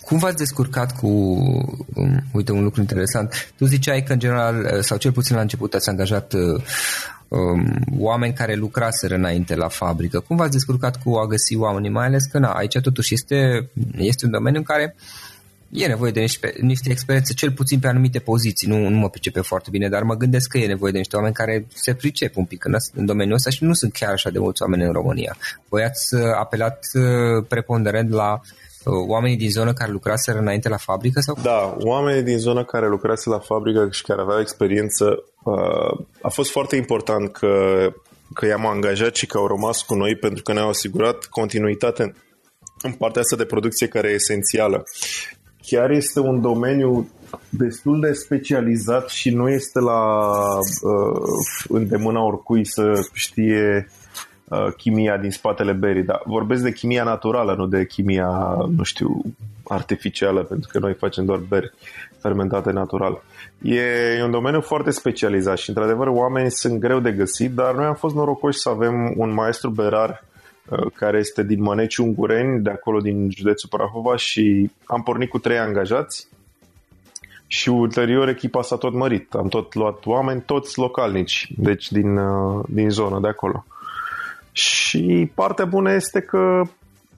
cum 0.00 0.18
v-ați 0.18 0.36
descurcat 0.36 0.96
cu, 0.96 1.06
um, 1.06 2.22
uite, 2.32 2.52
un 2.52 2.62
lucru 2.62 2.80
interesant, 2.80 3.52
tu 3.56 3.64
ziceai 3.64 4.02
că 4.02 4.12
în 4.12 4.18
general, 4.18 4.60
uh, 4.60 4.80
sau 4.80 4.96
cel 4.96 5.12
puțin 5.12 5.34
la 5.34 5.42
început 5.42 5.74
ați 5.74 5.88
angajat 5.88 6.32
uh, 6.32 6.62
um, 7.28 7.80
oameni 7.98 8.32
care 8.32 8.54
lucraseră 8.54 9.14
înainte 9.14 9.54
la 9.54 9.68
fabrică. 9.68 10.20
Cum 10.20 10.36
v-ați 10.36 10.52
descurcat 10.52 11.02
cu 11.02 11.14
a 11.14 11.26
găsi 11.26 11.56
oamenii, 11.56 11.90
mai 11.90 12.06
ales 12.06 12.24
că 12.24 12.38
na, 12.38 12.52
aici 12.52 12.78
totuși 12.82 13.14
este, 13.14 13.70
este 13.96 14.24
un 14.24 14.30
domeniu 14.30 14.58
în 14.58 14.64
care 14.64 14.94
uh, 14.96 15.27
e 15.70 15.86
nevoie 15.86 16.10
de 16.10 16.20
niște, 16.20 16.54
niște 16.60 16.90
experiențe, 16.90 17.32
cel 17.32 17.52
puțin 17.52 17.78
pe 17.78 17.86
anumite 17.86 18.18
poziții. 18.18 18.68
Nu, 18.68 18.88
nu 18.88 18.96
mă 18.96 19.08
pricepe 19.08 19.40
foarte 19.40 19.68
bine, 19.70 19.88
dar 19.88 20.02
mă 20.02 20.14
gândesc 20.14 20.48
că 20.48 20.58
e 20.58 20.66
nevoie 20.66 20.92
de 20.92 20.98
niște 20.98 21.16
oameni 21.16 21.34
care 21.34 21.66
se 21.74 21.94
pricep 21.94 22.36
un 22.36 22.44
pic 22.44 22.64
în, 22.64 22.74
în 22.94 23.06
domeniul 23.06 23.34
ăsta 23.34 23.50
și 23.50 23.64
nu 23.64 23.72
sunt 23.72 23.92
chiar 23.92 24.12
așa 24.12 24.30
de 24.30 24.38
mulți 24.38 24.62
oameni 24.62 24.84
în 24.84 24.92
România. 24.92 25.36
Voi 25.68 25.82
ați 25.84 26.14
uh, 26.14 26.22
apelat 26.38 26.78
uh, 26.94 27.44
preponderent 27.48 28.10
la 28.10 28.32
uh, 28.32 28.92
oamenii 29.08 29.36
din 29.36 29.50
zonă 29.50 29.72
care 29.72 29.90
lucraseră 29.90 30.38
înainte 30.38 30.68
la 30.68 30.76
fabrică? 30.76 31.20
sau? 31.20 31.38
Da, 31.42 31.76
oamenii 31.78 32.22
din 32.22 32.38
zonă 32.38 32.64
care 32.64 32.88
lucraseră 32.88 33.34
la 33.34 33.40
fabrică 33.40 33.88
și 33.90 34.02
care 34.02 34.20
aveau 34.20 34.40
experiență. 34.40 35.22
A 36.22 36.28
fost 36.28 36.50
foarte 36.50 36.76
important 36.76 37.32
că, 37.32 37.48
că 38.34 38.46
i-am 38.46 38.66
angajat 38.66 39.14
și 39.14 39.26
că 39.26 39.38
au 39.38 39.46
rămas 39.46 39.82
cu 39.82 39.94
noi 39.94 40.16
pentru 40.16 40.42
că 40.42 40.52
ne-au 40.52 40.68
asigurat 40.68 41.24
continuitate 41.24 42.14
în 42.82 42.92
partea 42.92 43.20
asta 43.20 43.36
de 43.36 43.44
producție 43.44 43.86
care 43.86 44.08
e 44.08 44.14
esențială 44.14 44.84
chiar 45.68 45.90
este 45.90 46.20
un 46.20 46.40
domeniu 46.40 47.08
destul 47.48 48.00
de 48.00 48.12
specializat 48.12 49.08
și 49.08 49.30
nu 49.30 49.48
este 49.48 49.80
la 49.80 50.22
uh, 50.82 51.22
îndemâna 51.68 52.20
oricui 52.24 52.66
să 52.66 53.00
știe 53.12 53.88
uh, 54.44 54.66
chimia 54.76 55.16
din 55.16 55.30
spatele 55.30 55.72
berii, 55.72 56.02
dar 56.02 56.22
vorbesc 56.24 56.62
de 56.62 56.72
chimia 56.72 57.04
naturală, 57.04 57.54
nu 57.54 57.66
de 57.66 57.86
chimia, 57.86 58.56
nu 58.76 58.82
știu, 58.82 59.22
artificială, 59.64 60.42
pentru 60.42 60.68
că 60.72 60.78
noi 60.78 60.94
facem 60.94 61.24
doar 61.24 61.38
beri 61.38 61.72
fermentate 62.20 62.70
natural. 62.70 63.22
E, 63.62 63.80
e 64.18 64.24
un 64.24 64.30
domeniu 64.30 64.60
foarte 64.60 64.90
specializat 64.90 65.58
și, 65.58 65.68
într-adevăr, 65.68 66.06
oamenii 66.06 66.50
sunt 66.50 66.78
greu 66.78 67.00
de 67.00 67.12
găsit, 67.12 67.50
dar 67.50 67.74
noi 67.74 67.84
am 67.84 67.94
fost 67.94 68.14
norocoși 68.14 68.58
să 68.58 68.68
avem 68.68 69.12
un 69.16 69.32
maestru 69.32 69.70
berar 69.70 70.10
Uh, 70.10 70.27
care 70.94 71.18
este 71.18 71.42
din 71.42 71.62
Măneci 71.62 71.96
Ungureni, 71.96 72.62
de 72.62 72.70
acolo 72.70 73.00
din 73.00 73.30
județul 73.30 73.68
Prahova 73.68 74.16
și 74.16 74.70
am 74.84 75.02
pornit 75.02 75.28
cu 75.28 75.38
trei 75.38 75.58
angajați 75.58 76.28
și 77.50 77.68
ulterior 77.68 78.28
echipa 78.28 78.62
s-a 78.62 78.76
tot 78.76 78.92
mărit. 78.92 79.34
Am 79.34 79.48
tot 79.48 79.74
luat 79.74 80.06
oameni, 80.06 80.42
toți 80.46 80.78
localnici, 80.78 81.52
deci 81.56 81.92
din, 81.92 82.16
uh, 82.16 82.64
din 82.68 82.90
zonă 82.90 83.20
de 83.20 83.28
acolo. 83.28 83.64
Și 84.52 85.30
partea 85.34 85.64
bună 85.64 85.92
este 85.92 86.20
că 86.20 86.62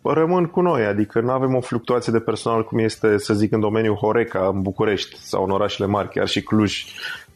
rămân 0.03 0.47
cu 0.47 0.61
noi, 0.61 0.85
adică 0.85 1.21
nu 1.21 1.31
avem 1.31 1.55
o 1.55 1.61
fluctuație 1.61 2.13
de 2.13 2.19
personal 2.19 2.65
cum 2.65 2.79
este, 2.79 3.19
să 3.19 3.35
zic, 3.35 3.53
în 3.53 3.61
domeniul 3.61 3.95
Horeca, 3.95 4.51
în 4.55 4.63
București 4.63 5.17
sau 5.17 5.45
în 5.45 5.51
orașele 5.51 5.87
mari, 5.87 6.09
chiar 6.09 6.29
și 6.29 6.43
Cluj, 6.43 6.85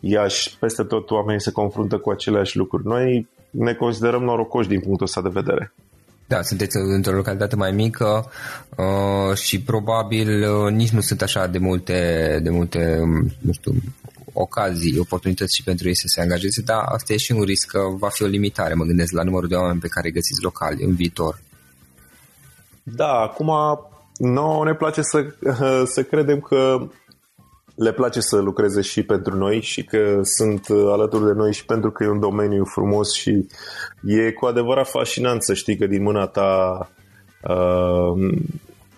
Iași, 0.01 0.59
peste 0.59 0.83
tot 0.83 1.11
oamenii 1.11 1.41
se 1.41 1.53
confruntă 1.53 1.99
cu 1.99 2.11
aceleași 2.11 2.57
lucruri. 2.57 2.87
Noi 2.87 3.29
ne 3.51 3.75
considerăm 3.75 4.23
norocoși 4.23 4.69
din 4.69 4.81
punctul 4.81 5.07
ăsta 5.07 5.23
de 5.23 5.29
vedere. 5.33 5.73
Da, 6.27 6.43
sunteți 6.43 6.77
într-o 6.77 7.15
localitate 7.15 7.57
mai 7.57 7.73
mică 7.73 8.31
uh, 8.77 9.37
și 9.37 9.61
probabil 9.61 10.51
uh, 10.51 10.73
nici 10.73 10.91
nu 10.91 11.01
sunt 11.01 11.23
așa 11.23 11.47
de 11.47 11.59
multe, 11.59 12.39
de 12.43 12.51
multe, 12.51 12.99
um, 13.01 13.33
nu 13.41 13.53
știu, 13.53 13.73
ocazii, 14.33 14.99
oportunități 14.99 15.57
și 15.57 15.63
pentru 15.63 15.89
ei 15.89 15.97
să 15.97 16.05
se 16.07 16.21
angajeze, 16.21 16.63
dar 16.63 16.83
asta 16.85 17.13
e 17.13 17.17
și 17.17 17.33
un 17.33 17.43
risc 17.43 17.67
că 17.69 17.81
va 17.99 18.09
fi 18.09 18.23
o 18.23 18.27
limitare, 18.27 18.75
mă 18.75 18.85
gândesc 18.85 19.13
la 19.13 19.23
numărul 19.23 19.49
de 19.49 19.55
oameni 19.55 19.81
pe 19.81 19.89
care 19.89 20.07
îi 20.07 20.13
găsiți 20.13 20.43
locali 20.43 20.85
în 20.85 20.95
viitor. 20.95 21.41
Da, 22.83 23.13
acum 23.13 23.51
nouă 24.19 24.65
ne 24.65 24.75
place 24.75 25.03
să, 25.03 25.27
să 25.95 26.03
credem 26.03 26.41
că 26.41 26.89
le 27.75 27.93
place 27.93 28.21
să 28.21 28.37
lucreze 28.37 28.81
și 28.81 29.03
pentru 29.03 29.37
noi 29.37 29.61
și 29.61 29.85
că 29.85 30.21
sunt 30.23 30.67
alături 30.69 31.25
de 31.25 31.33
noi 31.33 31.53
și 31.53 31.65
pentru 31.65 31.91
că 31.91 32.05
e 32.05 32.09
un 32.09 32.21
domeniu 32.21 32.65
frumos 32.65 33.13
și 33.13 33.49
e 34.05 34.31
cu 34.31 34.47
adevărat 34.47 34.89
fascinant 34.89 35.43
să 35.43 35.55
știi 35.55 35.77
că 35.77 35.87
din 35.87 36.03
mâna 36.03 36.27
ta 36.27 36.79
uh, 37.43 38.35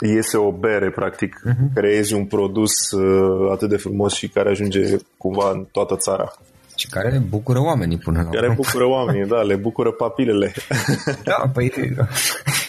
iese 0.01 0.37
o 0.37 0.53
bere, 0.53 0.91
practic, 0.91 1.43
uh-huh. 1.49 1.75
creezi 1.75 2.15
un 2.15 2.25
produs 2.25 2.91
uh, 2.91 3.51
atât 3.53 3.69
de 3.69 3.77
frumos 3.77 4.15
și 4.15 4.29
care 4.29 4.51
ajunge 4.51 4.97
cumva 5.17 5.51
în 5.51 5.67
toată 5.73 5.97
țara. 5.97 6.33
Și 6.77 6.89
care 6.89 7.23
bucură 7.29 7.61
oamenii 7.61 7.99
până 7.99 8.23
la 8.23 8.29
Care 8.29 8.53
bucură 8.55 8.87
oamenii, 8.87 9.27
da, 9.27 9.43
le 9.43 9.57
bucură 9.57 9.93
papilele. 9.93 10.53
Da, 11.25 11.51
păi 11.53 11.73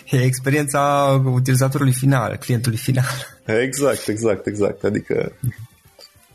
e 0.10 0.24
experiența 0.24 0.82
utilizatorului 1.26 1.94
final, 1.94 2.36
clientului 2.36 2.78
final. 2.78 3.06
Exact, 3.46 4.08
exact, 4.08 4.46
exact. 4.46 4.84
Adică 4.84 5.32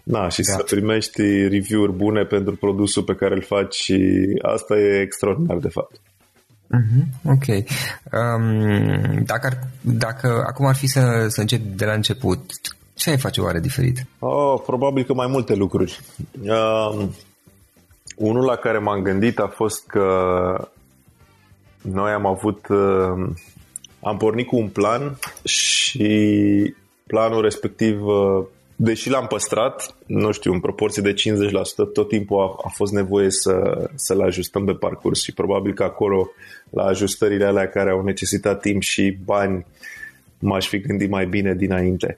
Da, 0.02 0.28
și 0.28 0.42
da. 0.42 0.52
să 0.52 0.62
primești 0.62 1.22
review-uri 1.48 1.92
bune 1.92 2.24
pentru 2.24 2.56
produsul 2.56 3.02
pe 3.02 3.14
care 3.14 3.34
îl 3.34 3.42
faci 3.42 3.74
și 3.74 4.24
asta 4.42 4.78
e 4.78 5.00
extraordinar 5.00 5.58
de 5.58 5.68
fapt. 5.68 6.00
Mm-hmm, 6.72 7.04
ok. 7.24 7.46
Um, 8.12 9.22
dacă, 9.24 9.46
ar, 9.46 9.58
dacă 9.80 10.44
acum 10.46 10.66
ar 10.66 10.74
fi 10.74 10.86
să, 10.86 11.26
să 11.28 11.40
încep 11.40 11.60
de 11.60 11.84
la 11.84 11.92
început, 11.92 12.40
ce 12.94 13.10
ai 13.10 13.18
face 13.18 13.40
oare 13.40 13.60
diferit? 13.60 14.06
Oh, 14.18 14.60
probabil 14.66 15.04
că 15.04 15.14
mai 15.14 15.26
multe 15.26 15.54
lucruri. 15.54 16.00
Um, 16.40 17.14
unul 18.16 18.44
la 18.44 18.56
care 18.56 18.78
m-am 18.78 19.02
gândit 19.02 19.38
a 19.38 19.46
fost 19.54 19.86
că 19.86 20.06
noi 21.82 22.10
am 22.10 22.26
avut 22.26 22.68
uh, 22.68 23.32
am 24.00 24.16
pornit 24.16 24.46
cu 24.46 24.56
un 24.56 24.68
plan 24.68 25.18
și 25.44 26.74
planul 27.06 27.42
respectiv 27.42 28.04
uh, 28.04 28.44
deși 28.84 29.10
l-am 29.10 29.26
păstrat, 29.26 29.96
nu 30.06 30.32
știu, 30.32 30.52
în 30.52 30.60
proporție 30.60 31.02
de 31.02 31.12
50%, 31.12 31.14
tot 31.92 32.08
timpul 32.08 32.40
a, 32.40 32.56
a 32.64 32.68
fost 32.68 32.92
nevoie 32.92 33.30
să, 33.30 33.88
să-l 33.94 34.20
ajustăm 34.20 34.64
pe 34.64 34.72
parcurs 34.72 35.22
și 35.22 35.32
probabil 35.32 35.74
că 35.74 35.82
acolo, 35.82 36.30
la 36.70 36.84
ajustările 36.84 37.44
alea 37.44 37.68
care 37.68 37.90
au 37.90 38.02
necesitat 38.02 38.60
timp 38.60 38.82
și 38.82 39.16
bani, 39.24 39.66
m-aș 40.38 40.68
fi 40.68 40.80
gândit 40.80 41.10
mai 41.10 41.26
bine 41.26 41.54
dinainte. 41.54 42.16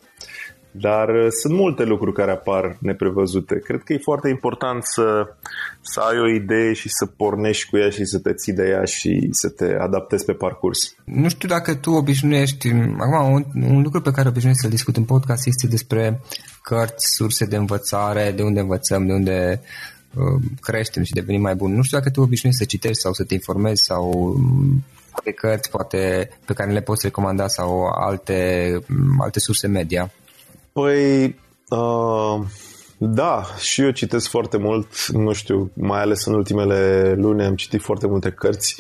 Dar 0.77 1.09
uh, 1.09 1.27
sunt 1.43 1.55
multe 1.55 1.85
lucruri 1.85 2.15
care 2.15 2.31
apar 2.31 2.77
neprevăzute. 2.81 3.59
Cred 3.59 3.83
că 3.83 3.93
e 3.93 3.99
foarte 3.99 4.29
important 4.29 4.85
să, 4.85 5.35
să 5.81 6.01
ai 6.01 6.19
o 6.19 6.29
idee 6.29 6.73
și 6.73 6.89
să 6.89 7.07
pornești 7.07 7.71
cu 7.71 7.77
ea 7.77 7.91
și 7.91 8.05
să 8.05 8.19
te 8.19 8.33
ții 8.33 8.53
de 8.53 8.69
ea 8.69 8.85
și 8.85 9.29
să 9.31 9.49
te 9.49 9.77
adaptezi 9.81 10.25
pe 10.25 10.33
parcurs. 10.33 10.95
Nu 11.05 11.29
știu 11.29 11.49
dacă 11.49 11.75
tu 11.75 11.91
obișnuiești, 11.91 12.69
acum 12.99 13.33
un, 13.33 13.45
un 13.69 13.83
lucru 13.83 14.01
pe 14.01 14.11
care 14.11 14.29
obișnuiești 14.29 14.63
să-l 14.63 14.71
discut 14.71 14.97
în 14.97 15.05
podcast 15.05 15.47
este 15.47 15.67
despre 15.67 16.21
cărți, 16.63 17.07
surse 17.15 17.45
de 17.45 17.57
învățare, 17.57 18.33
de 18.37 18.43
unde 18.43 18.61
învățăm, 18.61 19.07
de 19.07 19.13
unde 19.13 19.61
uh, 20.15 20.43
creștem 20.61 21.03
și 21.03 21.13
devenim 21.13 21.41
mai 21.41 21.55
buni. 21.55 21.75
Nu 21.75 21.83
știu 21.83 21.99
dacă 21.99 22.11
tu 22.11 22.21
obișnuiești 22.21 22.63
să 22.63 22.69
citești 22.69 23.01
sau 23.01 23.13
să 23.13 23.25
te 23.25 23.35
informezi 23.35 23.83
sau 23.83 24.35
de 25.25 25.31
um, 25.31 25.35
cărți 25.35 25.71
poate 25.71 26.31
pe 26.47 26.53
care 26.53 26.73
le 26.73 26.81
poți 26.81 27.07
recomanda 27.07 27.49
sau 27.49 27.85
alte, 27.85 28.71
um, 28.91 29.21
alte 29.21 29.41
surse 29.41 29.67
media. 29.67 30.11
Păi, 30.75 31.25
uh, 31.69 32.41
da, 32.99 33.43
și 33.59 33.83
eu 33.83 33.91
citesc 33.91 34.29
foarte 34.29 34.57
mult, 34.57 35.07
nu 35.07 35.33
știu, 35.33 35.71
mai 35.75 36.01
ales 36.01 36.25
în 36.25 36.35
ultimele 36.35 37.13
luni 37.17 37.45
am 37.45 37.55
citit 37.55 37.81
foarte 37.81 38.07
multe 38.07 38.31
cărți. 38.31 38.77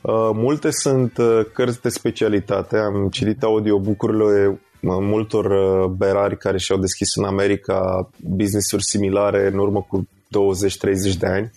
Uh, 0.00 0.30
multe 0.32 0.70
sunt 0.70 1.18
uh, 1.18 1.40
cărți 1.52 1.80
de 1.80 1.88
specialitate, 1.88 2.78
am 2.78 3.08
citit 3.08 3.42
audiobook-urile 3.42 4.60
multor 4.80 5.44
uh, 5.44 5.90
berari 5.90 6.38
care 6.38 6.58
și-au 6.58 6.78
deschis 6.78 7.14
în 7.14 7.24
America 7.24 8.10
business-uri 8.16 8.84
similare 8.84 9.46
în 9.46 9.58
urmă 9.58 9.86
cu 9.88 10.08
20-30 11.12 11.18
de 11.18 11.26
ani 11.26 11.50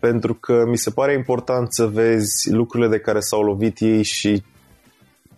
pentru 0.00 0.34
că 0.34 0.64
mi 0.68 0.78
se 0.78 0.90
pare 0.90 1.12
important 1.12 1.72
să 1.72 1.86
vezi 1.86 2.50
lucrurile 2.50 2.88
de 2.88 2.98
care 2.98 3.20
s-au 3.20 3.42
lovit 3.42 3.80
ei 3.80 4.02
și 4.02 4.42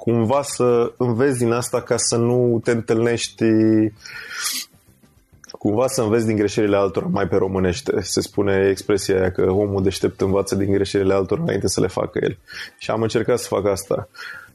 cumva 0.09 0.43
să 0.43 0.93
înveți 0.97 1.39
din 1.39 1.53
asta 1.53 1.83
ca 1.83 1.95
să 1.97 2.17
nu 2.17 2.61
te 2.65 2.71
întâlnești 2.71 3.45
cumva 5.51 5.87
să 5.87 6.03
înveți 6.03 6.27
din 6.27 6.37
greșelile 6.37 6.77
altora 6.77 7.07
mai 7.07 7.29
pe 7.29 7.37
românește. 7.37 8.01
Se 8.01 8.21
spune 8.21 8.69
expresia 8.71 9.21
aia 9.21 9.31
că 9.31 9.51
omul 9.51 9.83
deștept 9.83 10.21
învață 10.21 10.55
din 10.55 10.73
greșelile 10.73 11.15
altora 11.15 11.43
înainte 11.43 11.69
să 11.69 11.81
le 11.81 11.87
facă 11.87 12.19
el. 12.23 12.39
Și 12.79 12.91
am 12.91 13.03
încercat 13.03 13.39
să 13.39 13.47
fac 13.49 13.67
asta. 13.67 14.09
Uh, 14.11 14.48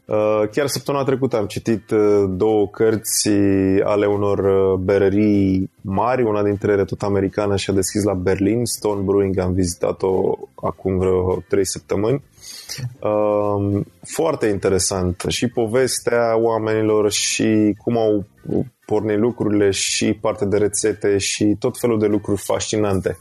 chiar 0.52 0.68
săptămâna 0.68 1.04
trecută 1.04 1.38
am 1.38 1.46
citit 1.46 1.92
uh, 1.92 2.24
două 2.30 2.68
cărți 2.68 3.30
ale 3.84 4.06
unor 4.06 4.40
uh, 4.40 4.80
berării 4.80 5.72
mari, 5.82 6.24
una 6.24 6.44
dintre 6.44 6.72
ele 6.72 6.84
tot 6.84 7.02
americană 7.02 7.56
și 7.56 7.70
a 7.70 7.74
deschis 7.74 8.04
la 8.04 8.14
Berlin, 8.14 8.66
Stone 8.66 9.02
Brewing, 9.02 9.38
am 9.38 9.54
vizitat-o 9.54 10.38
acum 10.56 10.98
vreo 10.98 11.44
trei 11.48 11.66
săptămâni. 11.66 12.24
Foarte 14.02 14.48
interesant 14.48 15.24
și 15.28 15.48
povestea 15.48 16.38
oamenilor 16.38 17.12
și 17.12 17.76
cum 17.78 17.98
au 17.98 18.26
pornit 18.86 19.18
lucrurile 19.18 19.70
și 19.72 20.14
parte 20.14 20.46
de 20.46 20.58
rețete 20.58 21.18
și 21.18 21.56
tot 21.60 21.80
felul 21.80 22.00
de 22.00 22.06
lucruri 22.06 22.42
fascinante. 22.42 23.18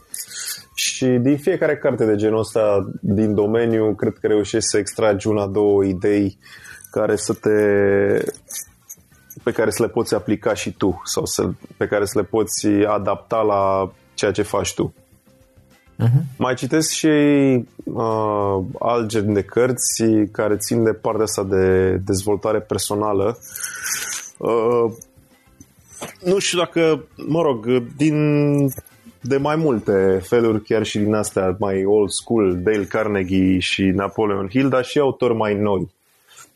Și 0.74 1.06
din 1.06 1.36
fiecare 1.36 1.76
carte 1.76 2.04
de 2.04 2.16
genul 2.16 2.38
ăsta 2.38 2.90
din 3.00 3.34
domeniu, 3.34 3.94
cred 3.94 4.12
că 4.20 4.26
reușești 4.26 4.68
să 4.68 4.78
extragi 4.78 5.28
una, 5.28 5.46
două 5.46 5.84
idei 5.84 6.38
care 6.92 7.16
să 7.16 7.33
te 7.33 7.59
pe 9.42 9.52
care 9.52 9.70
să 9.70 9.83
le 9.83 9.88
poți 9.88 10.14
aplica 10.14 10.55
și 10.55 10.72
tu 10.72 11.02
sau 11.05 11.24
să, 11.24 11.50
pe 11.76 11.87
care 11.87 12.05
să 12.05 12.18
le 12.18 12.24
poți 12.24 12.66
adapta 12.66 13.40
la 13.40 13.92
ceea 14.14 14.31
ce 14.31 14.42
faci 14.42 14.74
tu. 14.74 14.94
Uh-huh. 15.98 16.37
Mai 16.38 16.55
citesc 16.55 16.90
și 16.90 17.07
uh, 17.85 18.59
alt 18.78 19.07
gen 19.07 19.33
de 19.33 19.42
cărți 19.42 20.02
care 20.33 20.57
țin 20.57 20.85
de 20.85 20.92
partea 20.92 21.22
asta 21.22 21.44
de 21.44 21.96
dezvoltare 22.05 22.61
personală. 22.61 23.38
Uh, 24.38 24.92
nu 26.24 26.38
știu 26.38 26.59
dacă, 26.59 27.05
mă 27.26 27.42
rog, 27.42 27.66
din 27.96 28.16
de 29.20 29.37
mai 29.37 29.57
multe 29.57 30.20
feluri, 30.22 30.62
chiar 30.62 30.85
și 30.85 30.98
din 30.98 31.14
astea 31.14 31.57
mai 31.59 31.85
old 31.85 32.11
school, 32.11 32.62
Dale 32.62 32.85
Carnegie 32.85 33.59
și 33.59 33.83
Napoleon 33.83 34.48
Hill, 34.48 34.68
dar 34.68 34.85
și 34.85 34.98
autori 34.98 35.35
mai 35.35 35.55
noi 35.55 35.90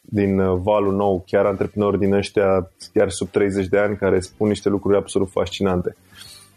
din 0.08 0.38
uh, 0.38 0.58
valul 0.62 0.94
nou, 0.94 1.24
chiar 1.26 1.46
antreprenori 1.46 1.98
din 1.98 2.12
ăștia 2.12 2.70
chiar 2.92 3.10
sub 3.10 3.28
30 3.30 3.66
de 3.66 3.78
ani 3.78 3.96
care 3.96 4.20
spun 4.20 4.48
niște 4.48 4.68
lucruri 4.68 4.96
absolut 4.96 5.30
fascinante. 5.30 5.96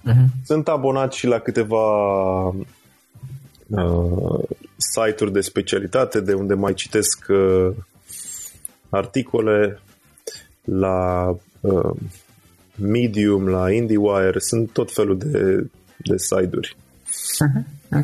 Uh-huh. 0.10 0.26
Sunt 0.46 0.68
abonat 0.68 1.14
și 1.14 1.28
la 1.28 1.40
câteva 1.40 2.48
uh, 2.48 4.44
site-uri 4.78 5.32
de 5.32 5.42
specialitate 5.42 6.22
de 6.22 6.34
unde 6.34 6.54
mai 6.54 6.74
citesc 6.74 7.26
uh, 7.30 7.76
articole 8.90 9.80
la 10.64 11.30
uh, 11.60 11.92
Medium, 12.76 13.48
la 13.48 13.72
IndieWire, 13.72 14.40
sunt 14.40 14.70
tot 14.72 14.94
felul 14.94 15.18
de, 15.18 15.70
de 15.98 16.16
site-uri. 16.18 16.76
Uh-huh. 17.46 18.04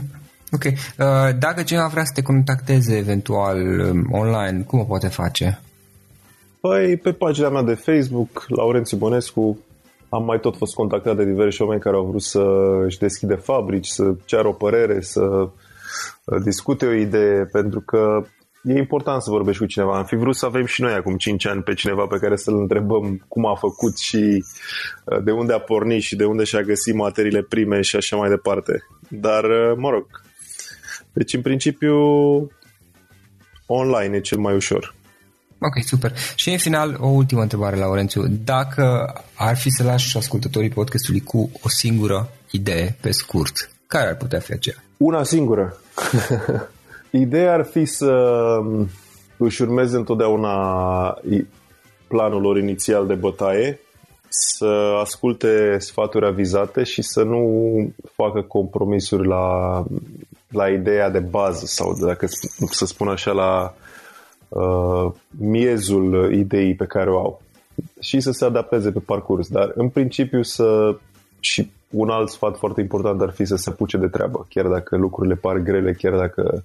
Ok. 0.55 0.63
Uh, 0.63 1.37
dacă 1.39 1.63
cineva 1.63 1.87
vrea 1.87 2.03
să 2.03 2.11
te 2.15 2.21
contacteze 2.21 2.97
eventual 2.97 3.57
um, 3.57 4.07
online, 4.11 4.63
cum 4.67 4.79
o 4.79 4.83
poate 4.83 5.07
face? 5.07 5.59
Păi, 6.59 6.97
pe 6.97 7.11
pagina 7.11 7.49
mea 7.49 7.61
de 7.61 7.73
Facebook, 7.73 8.45
Laurențiu 8.47 8.97
Bănescu, 8.97 9.59
am 10.09 10.23
mai 10.23 10.39
tot 10.39 10.57
fost 10.57 10.73
contactat 10.73 11.15
de 11.15 11.25
diversi 11.25 11.61
oameni 11.61 11.81
care 11.81 11.95
au 11.95 12.05
vrut 12.05 12.21
să 12.21 12.43
își 12.85 12.97
deschide 12.97 13.35
fabrici, 13.35 13.87
să 13.87 14.13
ceară 14.25 14.47
o 14.47 14.51
părere, 14.51 15.01
să 15.01 15.21
uh, 15.21 16.41
discute 16.43 16.85
o 16.85 16.93
idee, 16.93 17.45
pentru 17.51 17.79
că 17.79 18.25
e 18.63 18.77
important 18.77 19.21
să 19.21 19.29
vorbești 19.29 19.61
cu 19.61 19.67
cineva. 19.67 19.97
Am 19.97 20.05
fi 20.05 20.15
vrut 20.15 20.35
să 20.35 20.45
avem 20.45 20.65
și 20.65 20.81
noi 20.81 20.93
acum 20.93 21.15
5 21.15 21.47
ani 21.47 21.63
pe 21.63 21.73
cineva 21.73 22.05
pe 22.05 22.17
care 22.17 22.35
să-l 22.35 22.59
întrebăm 22.59 23.25
cum 23.27 23.45
a 23.45 23.55
făcut 23.55 23.97
și 23.97 24.43
uh, 25.05 25.23
de 25.23 25.31
unde 25.31 25.53
a 25.53 25.59
pornit 25.59 26.01
și 26.01 26.15
de 26.15 26.25
unde 26.25 26.43
și-a 26.43 26.61
găsit 26.61 26.93
materiile 26.93 27.41
prime 27.41 27.81
și 27.81 27.95
așa 27.95 28.15
mai 28.15 28.29
departe. 28.29 28.83
Dar, 29.09 29.43
mă 29.77 29.89
rog, 29.89 30.05
deci, 31.15 31.33
în 31.33 31.41
principiu, 31.41 31.95
online 33.65 34.15
e 34.15 34.19
cel 34.19 34.37
mai 34.37 34.55
ușor. 34.55 34.95
Ok, 35.59 35.83
super. 35.83 36.13
Și 36.35 36.51
în 36.51 36.57
final, 36.57 36.97
o 36.99 37.07
ultimă 37.07 37.41
întrebare, 37.41 37.75
Laurențiu. 37.75 38.23
Dacă 38.27 39.13
ar 39.35 39.57
fi 39.57 39.69
să 39.69 39.83
lași 39.83 40.17
ascultătorii 40.17 40.69
podcastului 40.69 41.19
cu 41.19 41.49
o 41.61 41.69
singură 41.69 42.29
idee, 42.51 42.97
pe 43.01 43.11
scurt, 43.11 43.71
care 43.87 44.07
ar 44.07 44.15
putea 44.15 44.39
fi 44.39 44.51
aceea? 44.51 44.75
Una 44.97 45.23
singură. 45.23 45.77
Ideea 47.25 47.53
ar 47.53 47.65
fi 47.65 47.85
să 47.85 48.13
își 49.37 49.61
urmeze 49.61 49.95
întotdeauna 49.95 50.57
planul 52.07 52.41
lor 52.41 52.57
inițial 52.57 53.07
de 53.07 53.13
bătaie, 53.13 53.79
să 54.29 54.97
asculte 55.01 55.75
sfaturi 55.79 56.25
avizate 56.25 56.83
și 56.83 57.01
să 57.01 57.23
nu 57.23 57.43
facă 58.15 58.41
compromisuri 58.41 59.27
la 59.27 59.83
la 60.55 60.69
ideea 60.69 61.09
de 61.09 61.19
bază 61.19 61.65
sau 61.65 61.97
dacă 62.05 62.27
să 62.69 62.85
spun 62.85 63.07
așa 63.07 63.31
la 63.31 63.73
uh, 64.49 65.11
miezul 65.29 66.33
ideii 66.33 66.75
pe 66.75 66.85
care 66.85 67.09
o 67.09 67.17
au. 67.17 67.41
Și 67.99 68.19
să 68.19 68.31
se 68.31 68.45
adapteze 68.45 68.91
pe 68.91 68.99
parcurs, 68.99 69.47
dar 69.47 69.71
în 69.75 69.89
principiu 69.89 70.41
să 70.41 70.97
și 71.39 71.71
un 71.89 72.09
alt 72.09 72.29
sfat 72.29 72.57
foarte 72.57 72.81
important 72.81 73.21
ar 73.21 73.31
fi 73.31 73.45
să 73.45 73.55
se 73.55 73.69
apuce 73.69 73.97
de 73.97 74.07
treabă, 74.07 74.45
chiar 74.49 74.65
dacă 74.65 74.97
lucrurile 74.97 75.35
par 75.35 75.57
grele, 75.57 75.93
chiar 75.93 76.17
dacă 76.17 76.63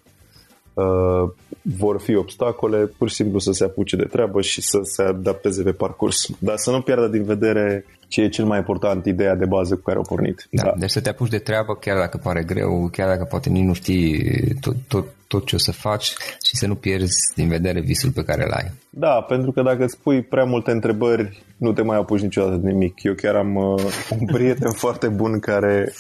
uh, 0.81 1.31
vor 1.63 2.01
fi 2.01 2.15
obstacole, 2.15 2.79
pur 2.99 3.09
și 3.09 3.15
simplu 3.15 3.39
să 3.39 3.53
se 3.53 3.65
apuce 3.65 3.97
de 3.97 4.05
treabă 4.05 4.41
și 4.41 4.61
să 4.63 4.81
se 4.83 5.03
adapteze 5.03 5.63
pe 5.63 5.73
parcurs. 5.73 6.29
Dar 6.39 6.57
să 6.57 6.71
nu 6.71 6.81
pierdă 6.81 7.07
din 7.07 7.25
vedere 7.25 7.85
ce 8.09 8.23
e 8.23 8.29
cel 8.29 8.45
mai 8.45 8.59
important, 8.59 9.07
ideea 9.07 9.35
de 9.35 9.45
bază 9.45 9.75
cu 9.75 9.81
care 9.81 9.97
au 9.97 10.05
pornit. 10.09 10.47
Da, 10.51 10.63
da. 10.63 10.73
Deci 10.79 10.91
să 10.91 11.01
te 11.01 11.09
apuci 11.09 11.29
de 11.29 11.39
treabă, 11.39 11.75
chiar 11.75 11.99
dacă 11.99 12.21
pare 12.23 12.43
greu, 12.43 12.89
chiar 12.93 13.09
dacă 13.09 13.25
poate 13.25 13.49
nici 13.49 13.65
nu 13.65 13.73
știi 13.73 14.33
tot, 14.61 14.75
tot, 14.89 15.05
tot 15.27 15.47
ce 15.47 15.55
o 15.55 15.59
să 15.59 15.73
faci 15.73 16.15
și 16.43 16.57
să 16.57 16.67
nu 16.67 16.75
pierzi 16.75 17.33
din 17.35 17.49
vedere 17.49 17.81
visul 17.81 18.11
pe 18.11 18.23
care 18.23 18.45
îl 18.45 18.53
ai. 18.53 18.71
Da, 18.91 19.25
pentru 19.29 19.53
că 19.53 19.63
dacă 19.63 19.85
îți 19.85 19.99
pui 20.03 20.23
prea 20.23 20.45
multe 20.45 20.71
întrebări, 20.71 21.43
nu 21.57 21.73
te 21.73 21.83
mai 21.83 21.97
apuci 21.97 22.21
niciodată 22.21 22.57
de 22.57 22.71
nimic. 22.71 23.03
Eu 23.03 23.15
chiar 23.15 23.35
am 23.35 23.55
uh, 23.55 23.83
un 24.19 24.27
prieten 24.27 24.71
foarte 24.85 25.09
bun 25.09 25.39
care 25.39 25.93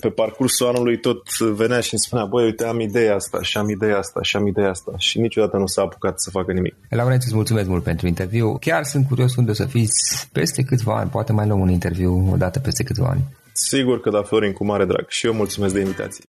pe 0.00 0.08
parcursul 0.08 0.66
anului 0.66 1.00
tot 1.00 1.38
venea 1.38 1.80
și 1.80 1.92
îmi 1.92 2.00
spunea, 2.00 2.24
băi, 2.24 2.44
uite, 2.44 2.64
am 2.64 2.80
ideea 2.80 3.14
asta 3.14 3.42
și 3.42 3.58
am 3.58 3.68
ideea 3.68 3.98
asta 3.98 4.22
și 4.22 4.36
am 4.36 4.46
ideea 4.46 4.70
asta 4.70 4.92
și 4.96 5.20
niciodată 5.20 5.56
nu 5.56 5.66
s-a 5.66 5.82
apucat 5.82 6.20
să 6.20 6.30
facă 6.30 6.52
nimic. 6.52 6.74
Laurenț, 6.90 7.24
îți 7.24 7.34
mulțumesc 7.34 7.68
mult 7.68 7.82
pentru 7.82 8.06
interviu. 8.06 8.56
Chiar 8.60 8.84
sunt 8.84 9.06
curios 9.06 9.36
unde 9.36 9.50
o 9.50 9.54
să 9.54 9.64
fiți 9.64 10.28
peste 10.32 10.62
câțiva 10.62 10.96
ani, 10.96 11.10
poate 11.10 11.32
mai 11.32 11.46
luăm 11.46 11.60
un 11.60 11.70
interviu 11.70 12.28
o 12.32 12.36
dată 12.36 12.58
peste 12.58 12.82
câțiva 12.82 13.08
ani. 13.08 13.24
Sigur 13.52 14.00
că 14.00 14.10
da, 14.10 14.22
Florin, 14.22 14.52
cu 14.52 14.64
mare 14.64 14.84
drag. 14.84 15.04
Și 15.08 15.26
eu 15.26 15.32
mulțumesc 15.32 15.74
de 15.74 15.80
invitație. 15.80 16.24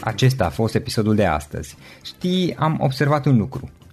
Acesta 0.00 0.44
a 0.44 0.50
fost 0.50 0.74
episodul 0.74 1.14
de 1.14 1.24
astăzi. 1.24 1.76
Știi, 2.02 2.54
am 2.58 2.76
observat 2.80 3.26
un 3.26 3.36
lucru. 3.36 3.70